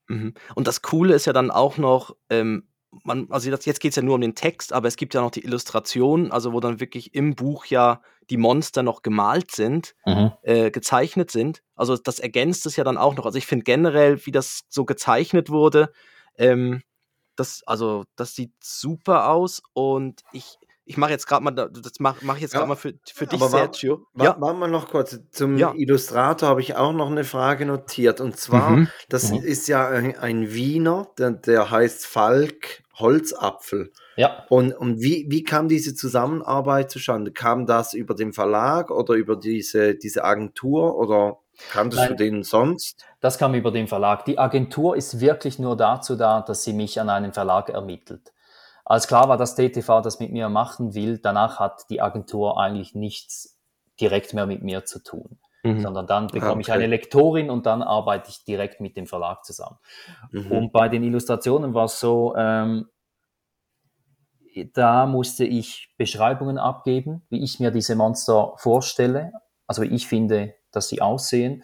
[0.08, 0.34] Mhm.
[0.54, 2.64] Und das Coole ist ja dann auch noch, ähm,
[3.04, 5.30] man, also jetzt geht es ja nur um den Text, aber es gibt ja noch
[5.30, 10.32] die Illustration, also wo dann wirklich im Buch ja die Monster noch gemalt sind, mhm.
[10.42, 11.62] äh, gezeichnet sind.
[11.74, 13.24] Also das ergänzt es ja dann auch noch.
[13.24, 15.92] Also ich finde generell, wie das so gezeichnet wurde,
[16.36, 16.82] ähm,
[17.36, 22.24] das, also das sieht super aus und ich, ich mache jetzt gerade mal, das mache
[22.24, 24.06] mach ich jetzt ja, gerade mal für, für dich, Sergio.
[24.14, 24.40] War, ja.
[24.40, 25.18] Warten wir noch kurz.
[25.30, 25.74] Zum ja.
[25.74, 28.20] Illustrator habe ich auch noch eine Frage notiert.
[28.20, 28.88] Und zwar, mhm.
[29.08, 29.38] das mhm.
[29.38, 33.92] ist ja ein, ein Wiener, der, der heißt Falk Holzapfel.
[34.16, 34.44] Ja.
[34.48, 37.32] Und, und wie, wie kam diese Zusammenarbeit zustande?
[37.32, 41.38] Kam das über den Verlag oder über diese, diese Agentur oder
[41.70, 43.04] kam das für den sonst?
[43.20, 44.24] Das kam über den Verlag.
[44.24, 48.32] Die Agentur ist wirklich nur dazu da, dass sie mich an einen Verlag ermittelt.
[48.84, 52.94] Als klar war, dass DTV das mit mir machen will, danach hat die Agentur eigentlich
[52.94, 53.58] nichts
[54.00, 55.38] direkt mehr mit mir zu tun.
[55.74, 55.80] Mhm.
[55.80, 56.60] Sondern dann bekomme okay.
[56.62, 59.78] ich eine Lektorin und dann arbeite ich direkt mit dem Verlag zusammen.
[60.30, 60.52] Mhm.
[60.52, 62.88] Und bei den Illustrationen war es so, ähm,
[64.72, 69.32] da musste ich Beschreibungen abgeben, wie ich mir diese Monster vorstelle,
[69.66, 71.62] also wie ich finde, dass sie aussehen.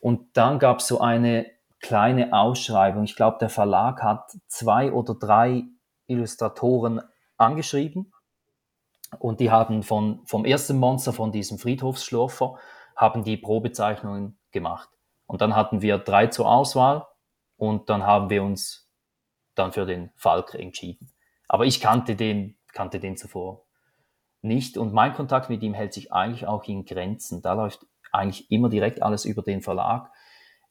[0.00, 1.46] Und dann gab es so eine
[1.80, 3.04] kleine Ausschreibung.
[3.04, 5.64] Ich glaube, der Verlag hat zwei oder drei
[6.06, 7.00] Illustratoren
[7.36, 8.12] angeschrieben
[9.18, 12.56] und die haben von, vom ersten Monster, von diesem Friedhofsschlurfer,
[12.96, 14.88] haben die Probezeichnungen gemacht.
[15.26, 17.06] Und dann hatten wir drei zur Auswahl
[17.56, 18.90] und dann haben wir uns
[19.54, 21.12] dann für den Falk entschieden.
[21.48, 23.64] Aber ich kannte den, kannte den zuvor
[24.44, 27.40] nicht und mein Kontakt mit ihm hält sich eigentlich auch in Grenzen.
[27.40, 30.10] Da läuft eigentlich immer direkt alles über den Verlag.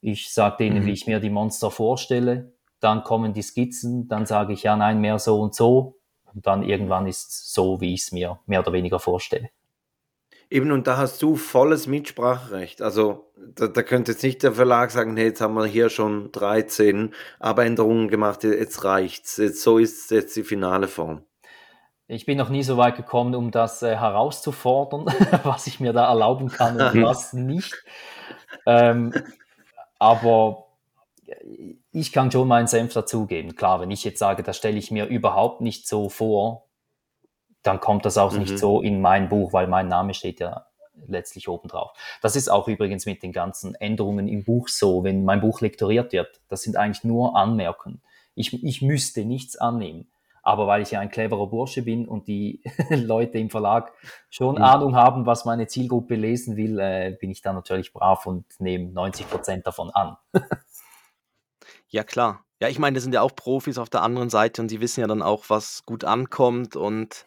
[0.00, 0.86] Ich sage denen, mhm.
[0.86, 5.00] wie ich mir die Monster vorstelle, dann kommen die Skizzen, dann sage ich ja, nein,
[5.00, 5.98] mehr so und so
[6.32, 9.50] und dann irgendwann ist es so, wie ich es mir mehr oder weniger vorstelle.
[10.54, 12.80] Eben, und da hast du volles Mitspracherecht.
[12.80, 16.30] Also da, da könnte jetzt nicht der Verlag sagen, hey, jetzt haben wir hier schon
[16.30, 19.36] 13 Abänderungen gemacht, jetzt reicht's.
[19.36, 21.24] Jetzt, so ist jetzt die finale Form.
[22.06, 25.06] Ich bin noch nie so weit gekommen, um das äh, herauszufordern,
[25.42, 27.74] was ich mir da erlauben kann und was nicht.
[28.64, 29.12] Ähm,
[29.98, 30.68] aber
[31.90, 33.56] ich kann schon meinen Senf dazugeben.
[33.56, 36.68] Klar, wenn ich jetzt sage, das stelle ich mir überhaupt nicht so vor,
[37.64, 38.40] dann kommt das auch mhm.
[38.40, 40.66] nicht so in mein Buch, weil mein Name steht ja
[41.06, 41.92] letztlich oben drauf.
[42.22, 46.12] Das ist auch übrigens mit den ganzen Änderungen im Buch so, wenn mein Buch lektoriert
[46.12, 46.40] wird.
[46.48, 48.00] Das sind eigentlich nur Anmerkungen.
[48.34, 50.08] Ich, ich müsste nichts annehmen.
[50.42, 53.92] Aber weil ich ja ein cleverer Bursche bin und die Leute im Verlag
[54.28, 54.62] schon mhm.
[54.62, 58.92] Ahnung haben, was meine Zielgruppe lesen will, äh, bin ich da natürlich brav und nehme
[58.92, 60.18] 90 Prozent davon an.
[61.88, 62.43] ja, klar.
[62.60, 65.00] Ja, ich meine, das sind ja auch Profis auf der anderen Seite und die wissen
[65.00, 67.26] ja dann auch, was gut ankommt und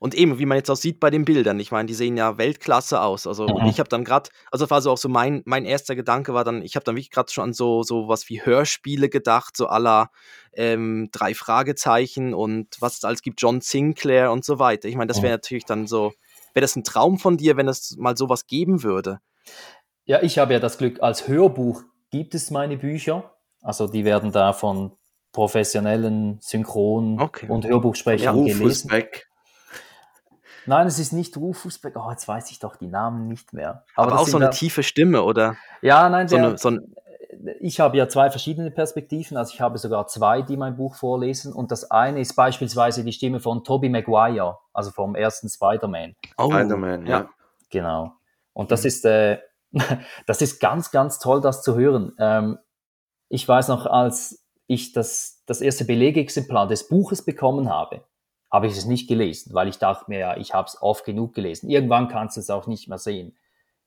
[0.00, 2.38] und eben, wie man jetzt auch sieht bei den Bildern, ich meine, die sehen ja
[2.38, 3.26] Weltklasse aus.
[3.26, 3.66] Also mhm.
[3.66, 6.62] ich habe dann gerade, also war so auch so mein, mein erster Gedanke war dann,
[6.62, 10.10] ich habe dann wirklich gerade schon an so, so was wie Hörspiele gedacht, so aller
[10.52, 14.88] ähm, drei Fragezeichen und was es alles gibt, John Sinclair und so weiter.
[14.88, 15.38] Ich meine, das wäre mhm.
[15.38, 16.12] natürlich dann so,
[16.54, 19.20] wäre das ein Traum von dir, wenn es mal sowas geben würde?
[20.04, 23.34] Ja, ich habe ja das Glück, als Hörbuch gibt es meine Bücher.
[23.62, 24.92] Also die werden da von
[25.32, 27.48] professionellen Synchron- okay.
[27.48, 28.88] und Hörbuchsprechern ja, gelesen.
[28.88, 29.28] Beck.
[30.66, 31.94] Nein, es ist nicht Rufus Beck.
[31.96, 33.84] Oh, jetzt weiß ich doch die Namen nicht mehr.
[33.96, 34.50] Aber, Aber auch so eine da...
[34.50, 35.56] tiefe Stimme, oder?
[35.80, 36.94] Ja, nein, so der, eine, so ein...
[37.60, 39.38] ich habe ja zwei verschiedene Perspektiven.
[39.38, 41.54] Also ich habe sogar zwei, die mein Buch vorlesen.
[41.54, 46.16] Und das eine ist beispielsweise die Stimme von Tobey Maguire, also vom ersten Spider-Man.
[46.36, 47.18] Oh, Spider-Man, ja.
[47.20, 47.28] ja.
[47.70, 48.12] Genau.
[48.52, 49.38] Und das ist, äh,
[50.26, 52.12] das ist ganz, ganz toll, das zu hören.
[52.18, 52.58] Ähm,
[53.28, 58.04] ich weiß noch, als ich das, das erste Belegexemplar des Buches bekommen habe,
[58.50, 61.34] habe ich es nicht gelesen, weil ich dachte mir, ja, ich habe es oft genug
[61.34, 61.68] gelesen.
[61.68, 63.36] Irgendwann kannst du es auch nicht mehr sehen.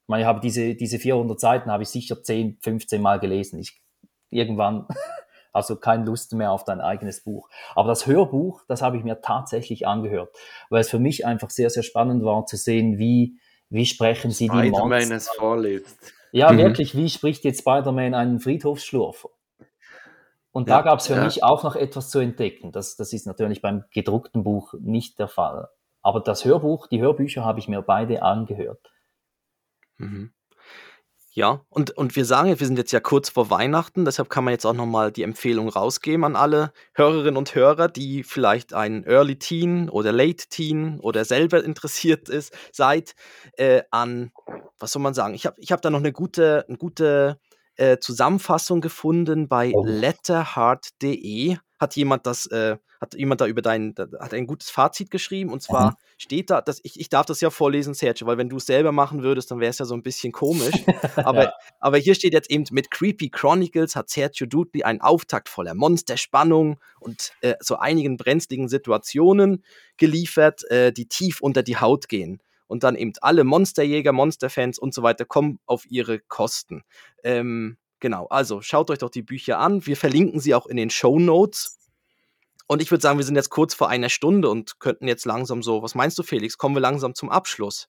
[0.04, 3.60] Ich meine, ich habe diese, diese 400 Seiten habe ich sicher 10, 15 Mal gelesen.
[3.60, 3.82] Ich,
[4.30, 4.88] irgendwann,
[5.54, 7.50] also keine Lust mehr auf dein eigenes Buch.
[7.76, 10.36] Aber das Hörbuch, das habe ich mir tatsächlich angehört,
[10.70, 13.40] weil es für mich einfach sehr, sehr spannend war zu sehen, wie,
[13.70, 15.16] wie sprechen sie die Monster.
[15.16, 16.14] es vorliest.
[16.32, 16.58] Ja, mhm.
[16.60, 19.30] wirklich, wie spricht jetzt Spider-Man einen Friedhofsschlurfer?
[20.52, 21.24] Und ja, da gab es für ja.
[21.24, 22.72] mich auch noch etwas zu entdecken.
[22.72, 25.70] Das, das ist natürlich beim gedruckten Buch nicht der Fall.
[26.02, 28.92] Aber das Hörbuch, die Hörbücher habe ich mir beide angehört.
[29.98, 30.34] Mhm.
[31.34, 34.52] Ja, und, und wir sagen, wir sind jetzt ja kurz vor Weihnachten, deshalb kann man
[34.52, 39.40] jetzt auch nochmal die Empfehlung rausgeben an alle Hörerinnen und Hörer, die vielleicht ein Early
[39.40, 43.16] Teen oder Late Teen oder selber interessiert ist, seid,
[43.56, 44.34] äh, an,
[44.78, 47.40] was soll man sagen, ich habe ich hab da noch eine gute, eine gute
[47.78, 49.86] äh, Zusammenfassung gefunden bei oh.
[49.86, 51.56] letterhard.de.
[51.82, 55.50] Hat jemand das, äh, hat jemand da über dein, da, hat ein gutes Fazit geschrieben
[55.52, 55.96] und zwar mhm.
[56.20, 58.92] steht da, dass ich, ich darf das ja vorlesen, Sergio, weil wenn du es selber
[58.92, 60.76] machen würdest, dann wäre es ja so ein bisschen komisch.
[61.16, 61.54] aber, ja.
[61.80, 66.80] aber hier steht jetzt eben mit Creepy Chronicles hat Sergio Dudley einen Auftakt voller Monsterspannung
[67.00, 69.64] und äh, so einigen brenzligen Situationen
[69.98, 74.94] geliefert, äh, die tief unter die Haut gehen und dann eben alle Monsterjäger, Monsterfans und
[74.94, 76.84] so weiter kommen auf ihre Kosten.
[77.22, 79.86] Ähm, genau, also schaut euch doch die Bücher an.
[79.86, 81.78] Wir verlinken sie auch in den Show Notes.
[82.68, 85.64] Und ich würde sagen, wir sind jetzt kurz vor einer Stunde und könnten jetzt langsam
[85.64, 86.58] so, was meinst du, Felix?
[86.58, 87.88] Kommen wir langsam zum Abschluss?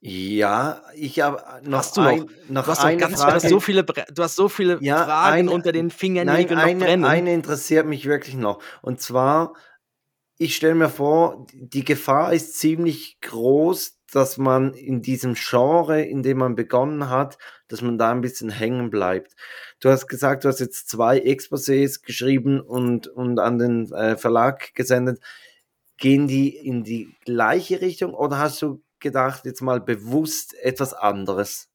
[0.00, 3.30] Ja, ich habe noch, hast du noch, ein, noch du hast eine ganz, Frage.
[3.30, 6.78] Du hast so viele, du hast so viele ja, Fragen eine, unter den Fingernägeln nein,
[6.78, 7.04] noch brennen.
[7.04, 8.62] Eine interessiert mich wirklich noch.
[8.82, 9.54] Und zwar,
[10.38, 16.22] ich stelle mir vor, die Gefahr ist ziemlich groß, dass man in diesem Genre, in
[16.22, 17.38] dem man begonnen hat,
[17.68, 19.34] dass man da ein bisschen hängen bleibt.
[19.80, 24.74] Du hast gesagt, du hast jetzt zwei Exposés geschrieben und, und an den äh, Verlag
[24.74, 25.20] gesendet.
[25.98, 31.68] Gehen die in die gleiche Richtung oder hast du gedacht, jetzt mal bewusst etwas anderes?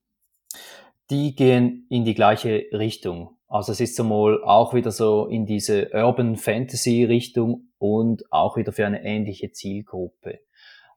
[1.09, 3.37] Die gehen in die gleiche Richtung.
[3.47, 8.71] Also es ist zumal auch wieder so in diese Urban Fantasy Richtung und auch wieder
[8.71, 10.39] für eine ähnliche Zielgruppe.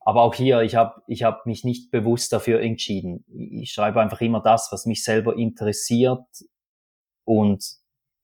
[0.05, 3.25] Aber auch hier, ich habe ich hab mich nicht bewusst dafür entschieden.
[3.29, 6.27] Ich schreibe einfach immer das, was mich selber interessiert
[7.25, 7.65] und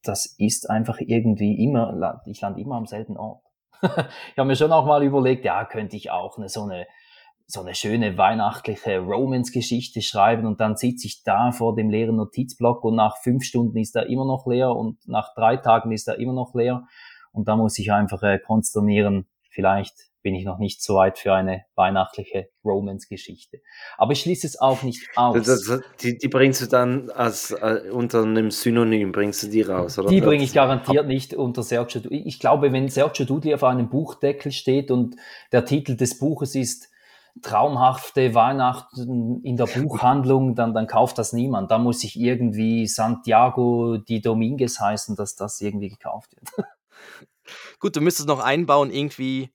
[0.03, 3.43] das ist einfach irgendwie immer, ich lande immer am selben Ort.
[3.81, 6.85] ich habe mir schon auch mal überlegt, ja, könnte ich auch eine, so eine
[7.51, 12.83] so eine schöne weihnachtliche Romance-Geschichte schreiben und dann sitze ich da vor dem leeren Notizblock
[12.85, 16.17] und nach fünf Stunden ist er immer noch leer und nach drei Tagen ist er
[16.17, 16.87] immer noch leer
[17.33, 21.33] und da muss ich einfach äh, konsternieren, vielleicht bin ich noch nicht so weit für
[21.33, 23.61] eine weihnachtliche Romance-Geschichte.
[23.97, 25.35] Aber ich schließe es auch nicht aus.
[25.45, 29.61] Das, das, die, die, bringst du dann als äh, unter einem Synonym, bringst du die
[29.61, 30.09] raus, oder?
[30.09, 32.23] Die bringe ich garantiert nicht unter Sergio Dudley.
[32.25, 35.15] Ich glaube, wenn Sergio Dudley auf einem Buchdeckel steht und
[35.51, 36.91] der Titel des Buches ist
[37.41, 41.71] traumhafte Weihnachten in der Buchhandlung, dann, dann kauft das niemand.
[41.71, 46.67] Da muss ich irgendwie Santiago di Dominguez heißen, dass das irgendwie gekauft wird.
[47.79, 49.51] Gut, du müsstest noch einbauen, irgendwie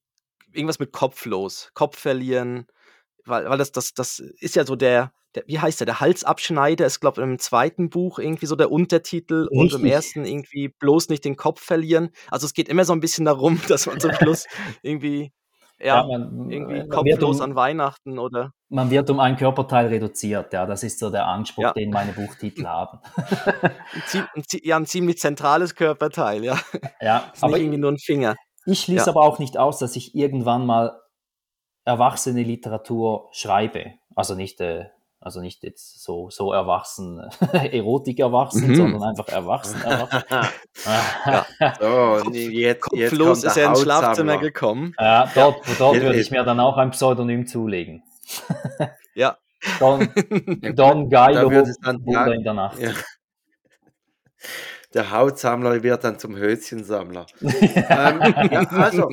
[0.57, 1.71] irgendwas mit Kopf los.
[1.75, 2.67] Kopf verlieren,
[3.25, 6.87] weil, weil das, das, das ist ja so der, der wie heißt der, der Halsabschneider
[6.87, 9.59] ist, glaube ich, im zweiten Buch irgendwie so der Untertitel Richtig.
[9.59, 12.11] und im ersten irgendwie bloß nicht den Kopf verlieren.
[12.31, 14.47] Also es geht immer so ein bisschen darum, dass man zum Schluss
[14.83, 15.33] irgendwie
[15.79, 18.53] ja, ja man, irgendwie man kopflos um, an Weihnachten oder.
[18.69, 21.73] Man wird um ein Körperteil reduziert, ja, das ist so der Anspruch, ja.
[21.73, 22.99] den meine Buchtitel haben.
[24.35, 26.59] ein, ja, ein ziemlich zentrales Körperteil, ja.
[27.01, 28.37] Ja, ist aber nicht irgendwie nur ein Finger.
[28.67, 29.13] Ich schließe ja.
[29.13, 31.01] aber auch nicht aus, dass ich irgendwann mal
[31.85, 33.93] erwachsene Literatur schreibe.
[34.15, 34.87] Also nicht äh,
[35.27, 37.19] also nicht jetzt so, so erwachsen,
[37.53, 38.75] Erotik erwachsen, mhm.
[38.77, 39.83] sondern einfach erwachsen.
[39.83, 40.23] erwachsen.
[41.61, 41.75] ja.
[41.81, 44.95] so, jetzt, Kopflos ist er ins Schlafzimmer gekommen.
[45.01, 48.05] Ja, dort, dort würde ich mir dann auch ein Pseudonym zulegen.
[49.15, 49.37] ja.
[49.81, 50.09] Don,
[50.77, 52.79] Don Geilo, Wunder in der Nacht.
[52.79, 52.93] Ja
[54.97, 57.27] der Hautsammler wird dann zum Höschensammler.
[57.43, 57.51] ähm,
[58.51, 59.11] ja, also,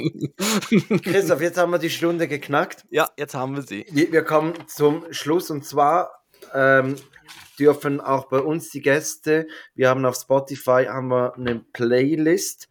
[1.04, 2.86] Christoph, jetzt haben wir die Stunde geknackt.
[2.90, 3.86] Ja, jetzt haben wir sie.
[3.92, 6.24] Wir kommen zum Schluss und zwar
[6.54, 6.96] ähm,
[7.60, 12.70] dürfen auch bei uns die Gäste, wir haben auf Spotify haben wir eine Playlist,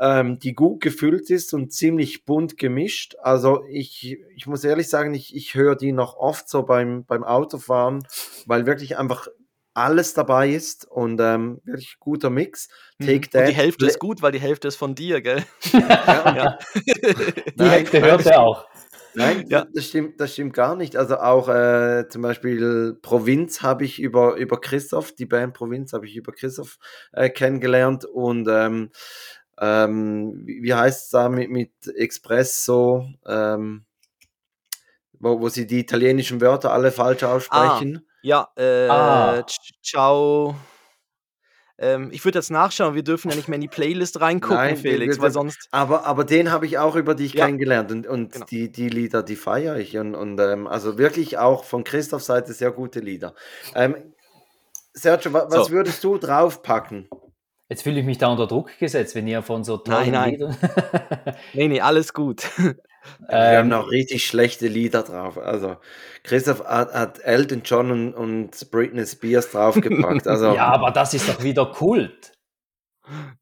[0.00, 3.14] ähm, die gut gefüllt ist und ziemlich bunt gemischt.
[3.22, 7.22] Also ich, ich muss ehrlich sagen, ich, ich höre die noch oft so beim, beim
[7.22, 8.02] Autofahren,
[8.46, 9.28] weil wirklich einfach
[9.78, 12.68] alles dabei ist und ähm, wirklich guter Mix.
[12.98, 13.06] Mhm.
[13.06, 13.40] Take that.
[13.42, 15.44] Und die Hälfte ist gut, weil die Hälfte ist von dir, gell?
[15.72, 16.58] ja, ja.
[17.54, 18.66] die Hälfte hört er auch.
[19.14, 19.66] Nein, ja.
[19.74, 20.96] das, stimmt, das stimmt gar nicht.
[20.96, 26.06] Also auch äh, zum Beispiel Provinz habe ich über, über Christoph, die Band Provinz habe
[26.06, 26.78] ich über Christoph
[27.12, 28.90] äh, kennengelernt und ähm,
[29.60, 33.86] ähm, wie, heißt es da mit, mit Expresso, ähm,
[35.18, 38.07] wo, wo sie die italienischen Wörter alle falsch ah, aussprechen?
[38.18, 38.22] Ah.
[38.22, 39.44] Ja, äh, Ah.
[39.82, 40.54] ciao.
[41.80, 44.76] Ähm, ich würde jetzt nachschauen, wir dürfen ja nicht mehr in die Playlist reingucken, Nein,
[44.76, 45.68] Felix, weil sonst.
[45.70, 48.46] aber, aber den habe ich auch über dich Ja, kennengelernt und, und genau.
[48.46, 49.96] die, die Lieder, die feiere ich.
[49.96, 53.34] Und, und ähm, also wirklich auch von Christophs Seite sehr gute Lieder.
[53.76, 53.94] Ähm,
[54.92, 55.70] Sergio, wa, was So.
[55.72, 57.08] würdest du draufpacken?
[57.68, 60.30] Jetzt fühle ich mich da unter Druck gesetzt, wenn ihr von so tollen nein.
[60.32, 60.56] Liedern.
[61.52, 62.50] Nee, nee, alles gut.
[63.20, 65.38] Wir ähm, haben auch richtig schlechte Lieder drauf.
[65.38, 65.76] Also
[66.24, 70.26] Christoph hat, hat Elton John und, und Britney Spears draufgepackt.
[70.26, 72.32] Also, ja, aber das ist doch wieder Kult.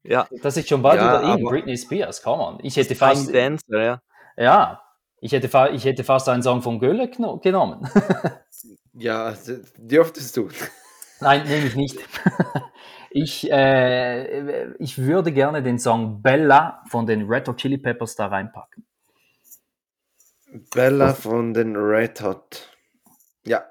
[0.03, 0.27] Ja.
[0.41, 2.59] Das ist schon bald ja, wieder in Britney Spears, come on.
[2.63, 3.33] Ich hätte fast.
[3.33, 4.01] Dancer, ja.
[4.37, 4.81] ja.
[5.19, 7.89] Ich hätte, ich hätte fast einen Song von Gölle genommen.
[8.93, 9.33] ja,
[9.77, 10.49] dürftest du.
[11.19, 11.99] Nein, nehme ich nicht.
[13.09, 18.27] Ich, äh, ich würde gerne den Song Bella von den Red Hot Chili Peppers da
[18.27, 18.85] reinpacken.
[20.73, 22.69] Bella von den Red Hot.
[23.45, 23.65] Ja,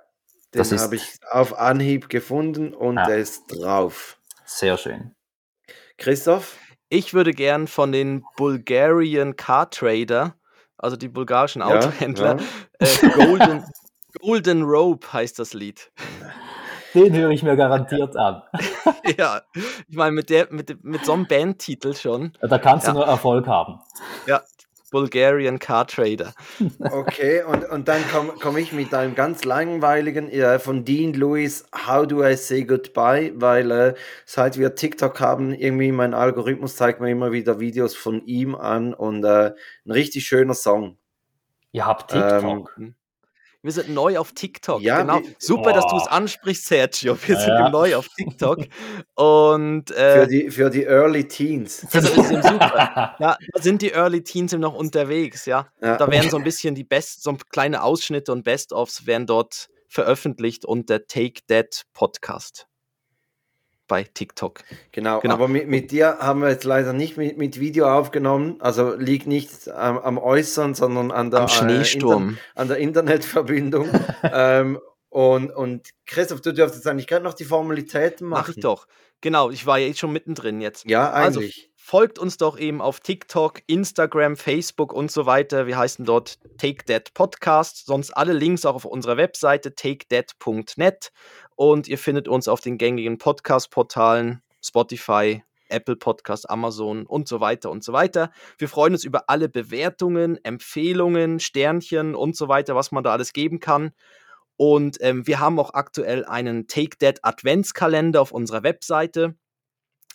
[0.54, 3.06] den habe ich auf Anhieb gefunden und ah.
[3.06, 4.18] der ist drauf.
[4.44, 5.14] Sehr schön.
[5.98, 6.56] Christoph?
[6.88, 10.34] Ich würde gern von den Bulgarian Car Trader,
[10.78, 12.86] also die bulgarischen ja, Autohändler, ja.
[12.86, 13.64] Äh, Golden,
[14.20, 15.90] Golden Rope heißt das Lied.
[16.94, 18.42] Den höre ich mir garantiert an.
[19.18, 19.42] ja,
[19.88, 22.32] ich meine, mit, mit, mit so einem Bandtitel schon.
[22.40, 23.80] Da kannst du nur Erfolg haben.
[24.26, 24.42] Ja,
[24.90, 26.32] Bulgarian Car Trader.
[26.80, 31.66] Okay, und, und dann komme komm ich mit einem ganz langweiligen äh, von Dean Lewis,
[31.86, 37.00] How Do I Say Goodbye, weil äh, seit wir TikTok haben, irgendwie mein Algorithmus zeigt
[37.00, 39.52] mir immer wieder Videos von ihm an und äh,
[39.84, 40.96] ein richtig schöner Song.
[41.72, 42.76] Ihr habt TikTok?
[42.78, 42.94] Ähm,
[43.66, 44.80] wir sind neu auf TikTok.
[44.80, 45.20] Ja, genau.
[45.20, 45.74] Wir, Super, oh.
[45.74, 47.18] dass du es ansprichst, Sergio.
[47.26, 47.68] Wir ja, sind ja.
[47.68, 48.60] neu auf TikTok.
[49.14, 51.86] Und, äh, für, die, für die Early Teens.
[51.92, 53.16] Das ist super.
[53.18, 55.66] ja, da sind die Early Teens noch unterwegs, ja.
[55.80, 55.96] ja.
[55.96, 60.64] Da werden so ein bisschen die Best, so kleine Ausschnitte und Best-ofs werden dort veröffentlicht
[60.64, 62.66] und der Take That Podcast
[63.86, 64.60] bei TikTok.
[64.92, 65.34] Genau, genau.
[65.34, 68.56] aber mit, mit, dir haben wir jetzt leider nicht mit, mit Video aufgenommen.
[68.60, 72.22] Also liegt nicht am, am Äußern, sondern an der, Am Schneesturm.
[72.22, 73.88] Äh, Inter an der Internetverbindung.
[74.22, 74.78] ähm,
[75.08, 78.44] und, und Christoph, du dürftest eigentlich gerade noch die Formalitäten machen.
[78.48, 78.86] Mach ich doch.
[79.20, 80.88] Genau, ich war ja jetzt schon mittendrin jetzt.
[80.88, 81.56] Ja, also, eigentlich.
[81.56, 85.66] Also, folgt uns doch eben auf TikTok, Instagram, Facebook und so weiter.
[85.66, 87.86] Wir heißen dort Take That Podcast.
[87.86, 91.12] Sonst alle Links auch auf unserer Webseite takedat.net.
[91.56, 97.70] Und ihr findet uns auf den gängigen Podcast-Portalen, Spotify, Apple Podcast, Amazon und so weiter
[97.70, 98.30] und so weiter.
[98.58, 103.32] Wir freuen uns über alle Bewertungen, Empfehlungen, Sternchen und so weiter, was man da alles
[103.32, 103.92] geben kann.
[104.56, 109.34] Und ähm, wir haben auch aktuell einen Take That Adventskalender auf unserer Webseite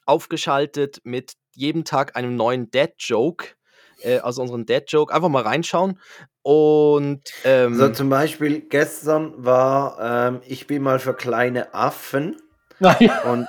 [0.06, 3.56] aufgeschaltet mit jedem Tag einem neuen Dad Joke,
[4.00, 5.14] äh, also unseren Dad Joke.
[5.14, 6.00] Einfach mal reinschauen.
[6.44, 12.42] Und ähm, So zum Beispiel gestern war ähm, Ich bin mal für kleine Affen
[12.80, 13.48] Naja, und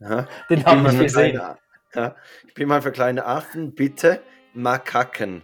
[0.00, 1.30] ja, den ich, habe bin mal ich für gesehen.
[1.36, 1.58] kleine,
[1.94, 2.16] ja,
[2.48, 4.20] ich bin mal für kleine Affen, bitte
[4.52, 5.42] Makaken.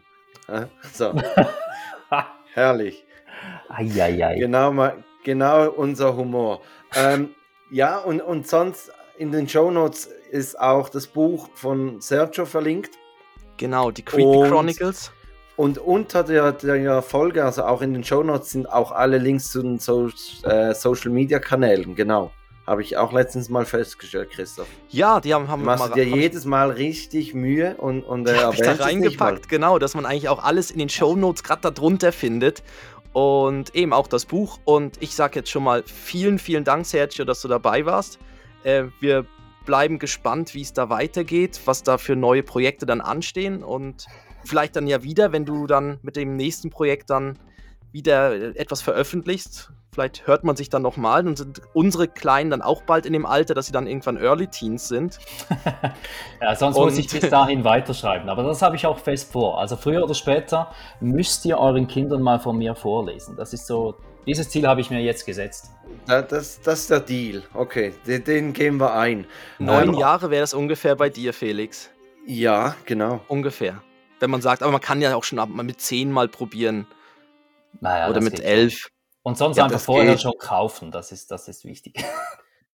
[0.48, 1.14] Ja, so,
[2.54, 3.04] herrlich.
[3.68, 4.36] Eieiei.
[4.38, 6.60] Genau, mal, genau unser Humor.
[6.96, 7.34] Ähm,
[7.70, 12.96] ja, und, und sonst in den Shownotes ist auch das Buch von Sergio verlinkt.
[13.58, 15.12] genau, die Creepy Und- Chronicles.
[15.58, 19.60] Und unter der, der Folge, also auch in den Shownotes, sind auch alle Links zu
[19.60, 20.08] den so
[20.44, 21.94] äh, Social Media Kanälen.
[21.96, 22.30] Genau.
[22.64, 24.68] Habe ich auch letztens mal festgestellt, Christoph.
[24.90, 28.02] Ja, die haben, Du haben machst mal- dir hab ich- jedes Mal richtig Mühe und,
[28.04, 31.42] und äh, hab ich da reingepackt, genau, dass man eigentlich auch alles in den Shownotes
[31.42, 32.62] gerade darunter findet.
[33.12, 34.60] Und eben auch das Buch.
[34.64, 38.20] Und ich sage jetzt schon mal vielen, vielen Dank, Sergio, dass du dabei warst.
[38.62, 39.26] Äh, wir
[39.66, 43.64] bleiben gespannt, wie es da weitergeht, was da für neue Projekte dann anstehen.
[43.64, 44.06] Und
[44.44, 47.38] vielleicht dann ja wieder, wenn du dann mit dem nächsten Projekt dann
[47.92, 49.70] wieder äh, etwas veröffentlichst.
[49.92, 53.26] Vielleicht hört man sich dann nochmal und sind unsere Kleinen dann auch bald in dem
[53.26, 55.18] Alter, dass sie dann irgendwann Early Teens sind.
[56.40, 58.28] Ja, sonst Und- muss ich bis dahin weiterschreiben.
[58.28, 59.58] Aber das habe ich auch fest vor.
[59.58, 60.70] Also früher oder später
[61.00, 63.34] müsst ihr euren Kindern mal von mir vorlesen.
[63.36, 65.72] Das ist so, dieses Ziel habe ich mir jetzt gesetzt.
[66.06, 67.42] Da, das, das ist der Deal.
[67.54, 69.26] Okay, den, den gehen wir ein.
[69.58, 71.90] Neun Ähm, Jahre wäre das ungefähr bei dir, Felix.
[72.24, 73.20] Ja, genau.
[73.26, 73.82] Ungefähr.
[74.20, 76.86] Wenn man sagt, aber man kann ja auch schon mit zehn mal probieren.
[77.80, 78.88] Naja, oder mit elf.
[79.22, 80.22] Und sonst Ja, einfach vorher geht.
[80.22, 80.90] schon kaufen.
[80.90, 81.94] Das ist, das ist wichtig.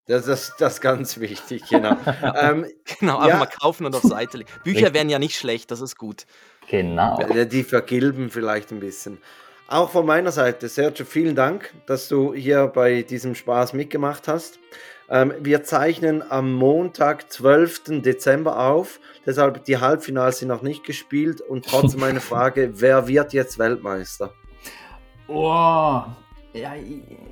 [0.05, 1.95] Das ist das ist ganz wichtig, genau.
[2.35, 2.67] ähm,
[2.99, 3.37] Genau, einfach Ja.
[3.37, 4.49] mal kaufen und auf Seite legen.
[4.65, 4.93] Bücher Richtig.
[4.95, 6.25] wären ja nicht schlecht, das ist gut.
[6.69, 7.21] Genau.
[7.33, 9.21] Ja, Die vergilben vielleicht ein bisschen.
[9.67, 14.59] Auch von meiner Seite, Sergio, vielen Dank, dass du hier bei diesem Spaß mitgemacht hast.
[15.09, 18.01] Ähm, wir zeichnen am Montag, 12.
[18.01, 18.99] Dezember auf.
[19.25, 21.41] Deshalb die Halbfinals sind noch nicht gespielt.
[21.41, 24.31] Und trotzdem meine Frage, wer wird jetzt Weltmeister?
[25.27, 26.01] Oh,
[26.53, 26.73] ja,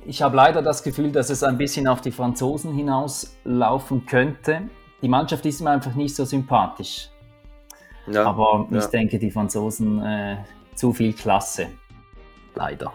[0.06, 4.62] ich, habe leider das Gefühl, dass es ein bisschen auf die Franzosen hinauslaufen könnte.
[5.00, 7.08] Die Mannschaft ist mir einfach nicht so sympathisch.
[8.06, 8.78] Ja, Aber ja.
[8.78, 10.36] ich denke, die Franzosen äh,
[10.74, 11.68] zu viel Klasse.
[12.54, 12.92] Leider.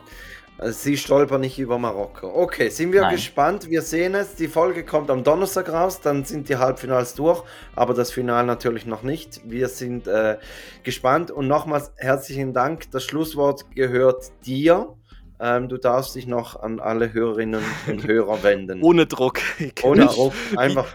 [0.60, 2.32] Also sie stolpern nicht über Marokko.
[2.34, 3.16] Okay, sind wir Nein.
[3.16, 3.70] gespannt.
[3.70, 4.34] Wir sehen es.
[4.36, 6.02] Die Folge kommt am Donnerstag raus.
[6.02, 7.44] Dann sind die Halbfinals durch.
[7.76, 9.42] Aber das Final natürlich noch nicht.
[9.44, 10.38] Wir sind äh,
[10.84, 11.30] gespannt.
[11.30, 12.90] Und nochmals herzlichen Dank.
[12.90, 14.96] Das Schlusswort gehört dir.
[15.40, 18.82] Ähm, du darfst dich noch an alle Hörerinnen und Hörer wenden.
[18.82, 19.40] Ohne Druck.
[19.84, 20.12] Ohne Genau.
[20.14, 20.34] Druck.
[20.56, 20.88] Einfach.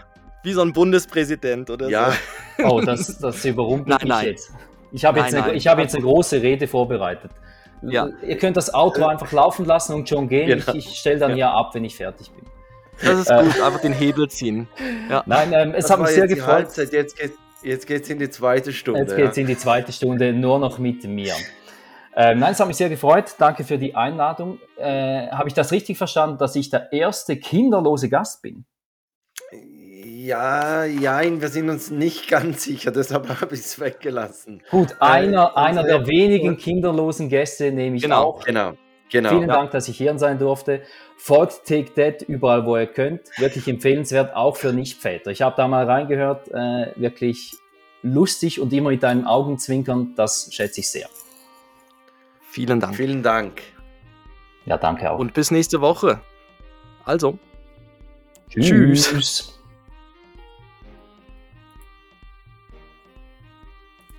[0.43, 2.11] Wie so ein Bundespräsident oder Ja,
[2.57, 2.65] so.
[2.65, 4.25] Oh, das, das überrumpelt Nein, mich nein.
[4.25, 4.51] jetzt.
[4.91, 5.57] Ich habe jetzt, Nein, eine, nein.
[5.57, 7.31] ich habe jetzt eine große Rede vorbereitet.
[7.91, 8.09] Ja.
[8.25, 10.47] Ihr könnt das Auto einfach laufen lassen und schon gehen.
[10.47, 10.73] Genau.
[10.77, 12.45] Ich, ich stelle dann ja ab, wenn ich fertig bin.
[13.01, 13.43] Das ist Äh.
[13.43, 14.67] gut, einfach den Hebel ziehen.
[15.25, 16.53] Nein, ähm, es das hat mich sehr gefreut.
[16.53, 16.93] Halbzeit.
[16.93, 19.01] Jetzt geht jetzt geht's in die zweite Stunde.
[19.01, 19.41] Jetzt geht es ja.
[19.41, 21.33] in die zweite Stunde nur noch mit mir.
[22.15, 23.33] Ähm, nein, es hat mich sehr gefreut.
[23.39, 24.59] Danke für die Einladung.
[24.77, 28.65] Äh, Habe ich das richtig verstanden, dass ich der erste kinderlose Gast bin?
[30.03, 34.61] Ja, jein, wir sind uns nicht ganz sicher, deshalb habe ich es weggelassen.
[34.71, 38.23] Gut, einer, einer unsere- der wenigen kinderlosen Gäste nehme ich Genau.
[38.23, 38.43] auch.
[38.45, 38.73] Genau,
[39.09, 39.29] genau.
[39.29, 40.81] Vielen Dank, dass ich hier sein durfte.
[41.17, 43.21] Folgt Take That überall, wo ihr könnt.
[43.37, 45.31] Wirklich empfehlenswert, auch für Nichtväter.
[45.31, 47.53] Ich habe da mal reingehört, äh, wirklich
[48.01, 50.13] lustig und immer mit deinen Augenzwinkern.
[50.17, 51.07] Das schätze ich sehr.
[52.49, 52.95] Vielen Dank.
[52.95, 53.61] Vielen Dank.
[54.65, 55.17] Ja, danke auch.
[55.19, 56.19] Und bis nächste Woche.
[57.05, 57.37] Also.
[58.49, 59.49] Tschüss.